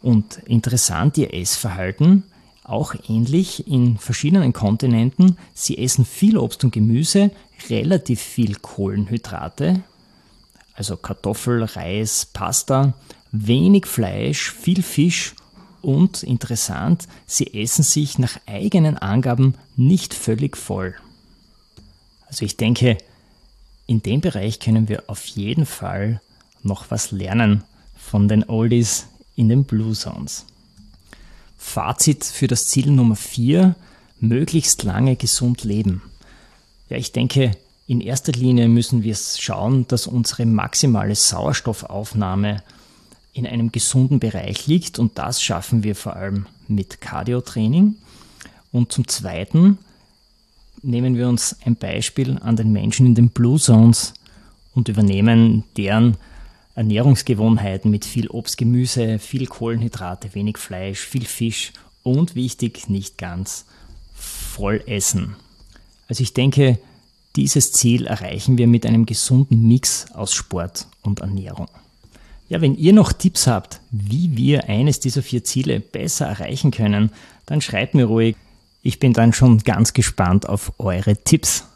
Und 0.00 0.38
interessant 0.46 1.18
ihr 1.18 1.34
Essverhalten, 1.34 2.22
auch 2.62 2.94
ähnlich 3.08 3.66
in 3.66 3.98
verschiedenen 3.98 4.52
Kontinenten. 4.52 5.36
Sie 5.52 5.76
essen 5.78 6.04
viel 6.04 6.38
Obst 6.38 6.62
und 6.62 6.72
Gemüse, 6.72 7.32
relativ 7.68 8.20
viel 8.20 8.54
Kohlenhydrate, 8.54 9.82
also 10.74 10.96
Kartoffel, 10.96 11.64
Reis, 11.64 12.24
Pasta, 12.24 12.94
wenig 13.32 13.86
Fleisch, 13.86 14.52
viel 14.52 14.84
Fisch 14.84 15.34
und 15.82 16.22
interessant, 16.22 17.08
sie 17.26 17.54
essen 17.54 17.82
sich 17.82 18.18
nach 18.18 18.38
eigenen 18.46 18.96
Angaben 18.96 19.54
nicht 19.76 20.14
völlig 20.14 20.56
voll. 20.56 20.94
Also 22.26 22.44
ich 22.44 22.56
denke, 22.56 22.98
in 23.86 24.02
dem 24.02 24.20
Bereich 24.20 24.60
können 24.60 24.88
wir 24.88 25.04
auf 25.08 25.24
jeden 25.26 25.66
Fall 25.66 26.20
noch 26.62 26.90
was 26.90 27.10
lernen 27.10 27.64
von 27.96 28.28
den 28.28 28.48
Oldies 28.48 29.08
in 29.34 29.48
den 29.48 29.64
Blue 29.64 29.94
Zones. 29.94 30.46
Fazit 31.56 32.24
für 32.24 32.46
das 32.46 32.68
Ziel 32.68 32.90
Nummer 32.90 33.16
4, 33.16 33.74
möglichst 34.20 34.82
lange 34.82 35.16
gesund 35.16 35.64
leben. 35.64 36.02
Ja, 36.88 36.96
ich 36.96 37.12
denke, 37.12 37.52
in 37.86 38.00
erster 38.00 38.32
Linie 38.32 38.68
müssen 38.68 39.02
wir 39.02 39.16
schauen, 39.16 39.86
dass 39.88 40.06
unsere 40.06 40.46
maximale 40.46 41.14
Sauerstoffaufnahme 41.14 42.62
in 43.32 43.46
einem 43.46 43.72
gesunden 43.72 44.18
Bereich 44.18 44.66
liegt 44.66 44.98
und 44.98 45.18
das 45.18 45.42
schaffen 45.42 45.82
wir 45.82 45.94
vor 45.94 46.16
allem 46.16 46.46
mit 46.68 47.00
Cardio-Training. 47.00 47.96
Und 48.72 48.92
zum 48.92 49.06
Zweiten 49.08 49.78
nehmen 50.82 51.16
wir 51.16 51.28
uns 51.28 51.56
ein 51.64 51.76
Beispiel 51.76 52.38
an 52.40 52.56
den 52.56 52.72
Menschen 52.72 53.06
in 53.06 53.14
den 53.14 53.30
Blue 53.30 53.58
Zones 53.58 54.14
und 54.74 54.88
übernehmen 54.88 55.64
deren 55.76 56.16
Ernährungsgewohnheiten 56.74 57.90
mit 57.90 58.04
viel 58.04 58.28
Obst, 58.28 58.56
Gemüse, 58.56 59.18
viel 59.18 59.46
Kohlenhydrate, 59.46 60.34
wenig 60.34 60.58
Fleisch, 60.58 61.00
viel 61.00 61.24
Fisch 61.24 61.72
und 62.02 62.34
wichtig, 62.34 62.88
nicht 62.88 63.18
ganz 63.18 63.66
voll 64.14 64.82
essen. 64.86 65.36
Also 66.08 66.22
ich 66.22 66.32
denke, 66.32 66.78
dieses 67.36 67.72
Ziel 67.72 68.06
erreichen 68.06 68.58
wir 68.58 68.66
mit 68.66 68.86
einem 68.86 69.06
gesunden 69.06 69.66
Mix 69.66 70.10
aus 70.12 70.32
Sport 70.32 70.86
und 71.02 71.20
Ernährung. 71.20 71.68
Ja, 72.50 72.60
wenn 72.60 72.76
ihr 72.76 72.92
noch 72.92 73.12
Tipps 73.12 73.46
habt, 73.46 73.80
wie 73.92 74.36
wir 74.36 74.68
eines 74.68 74.98
dieser 74.98 75.22
vier 75.22 75.44
Ziele 75.44 75.78
besser 75.78 76.26
erreichen 76.26 76.72
können, 76.72 77.12
dann 77.46 77.60
schreibt 77.60 77.94
mir 77.94 78.06
ruhig. 78.06 78.34
Ich 78.82 78.98
bin 78.98 79.12
dann 79.12 79.32
schon 79.32 79.58
ganz 79.58 79.92
gespannt 79.92 80.48
auf 80.48 80.72
eure 80.78 81.16
Tipps. 81.16 81.66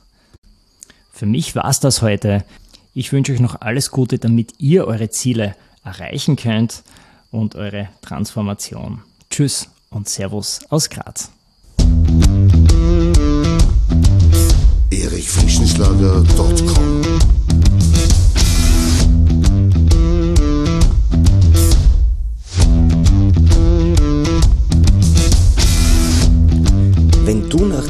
Für 1.12 1.26
mich 1.26 1.54
war 1.54 1.68
es 1.68 1.78
das 1.78 2.02
heute. 2.02 2.44
Ich 2.92 3.12
wünsche 3.12 3.32
euch 3.32 3.38
noch 3.38 3.60
alles 3.60 3.92
Gute, 3.92 4.18
damit 4.18 4.54
ihr 4.58 4.88
eure 4.88 5.10
Ziele 5.10 5.54
erreichen 5.84 6.34
könnt 6.34 6.82
und 7.30 7.54
eure 7.54 7.88
Transformation. 8.02 9.00
Tschüss 9.30 9.68
und 9.90 10.08
Servus 10.08 10.58
aus 10.70 10.90
Graz. 10.90 11.30
erichfrischenschlager.com 14.90 17.43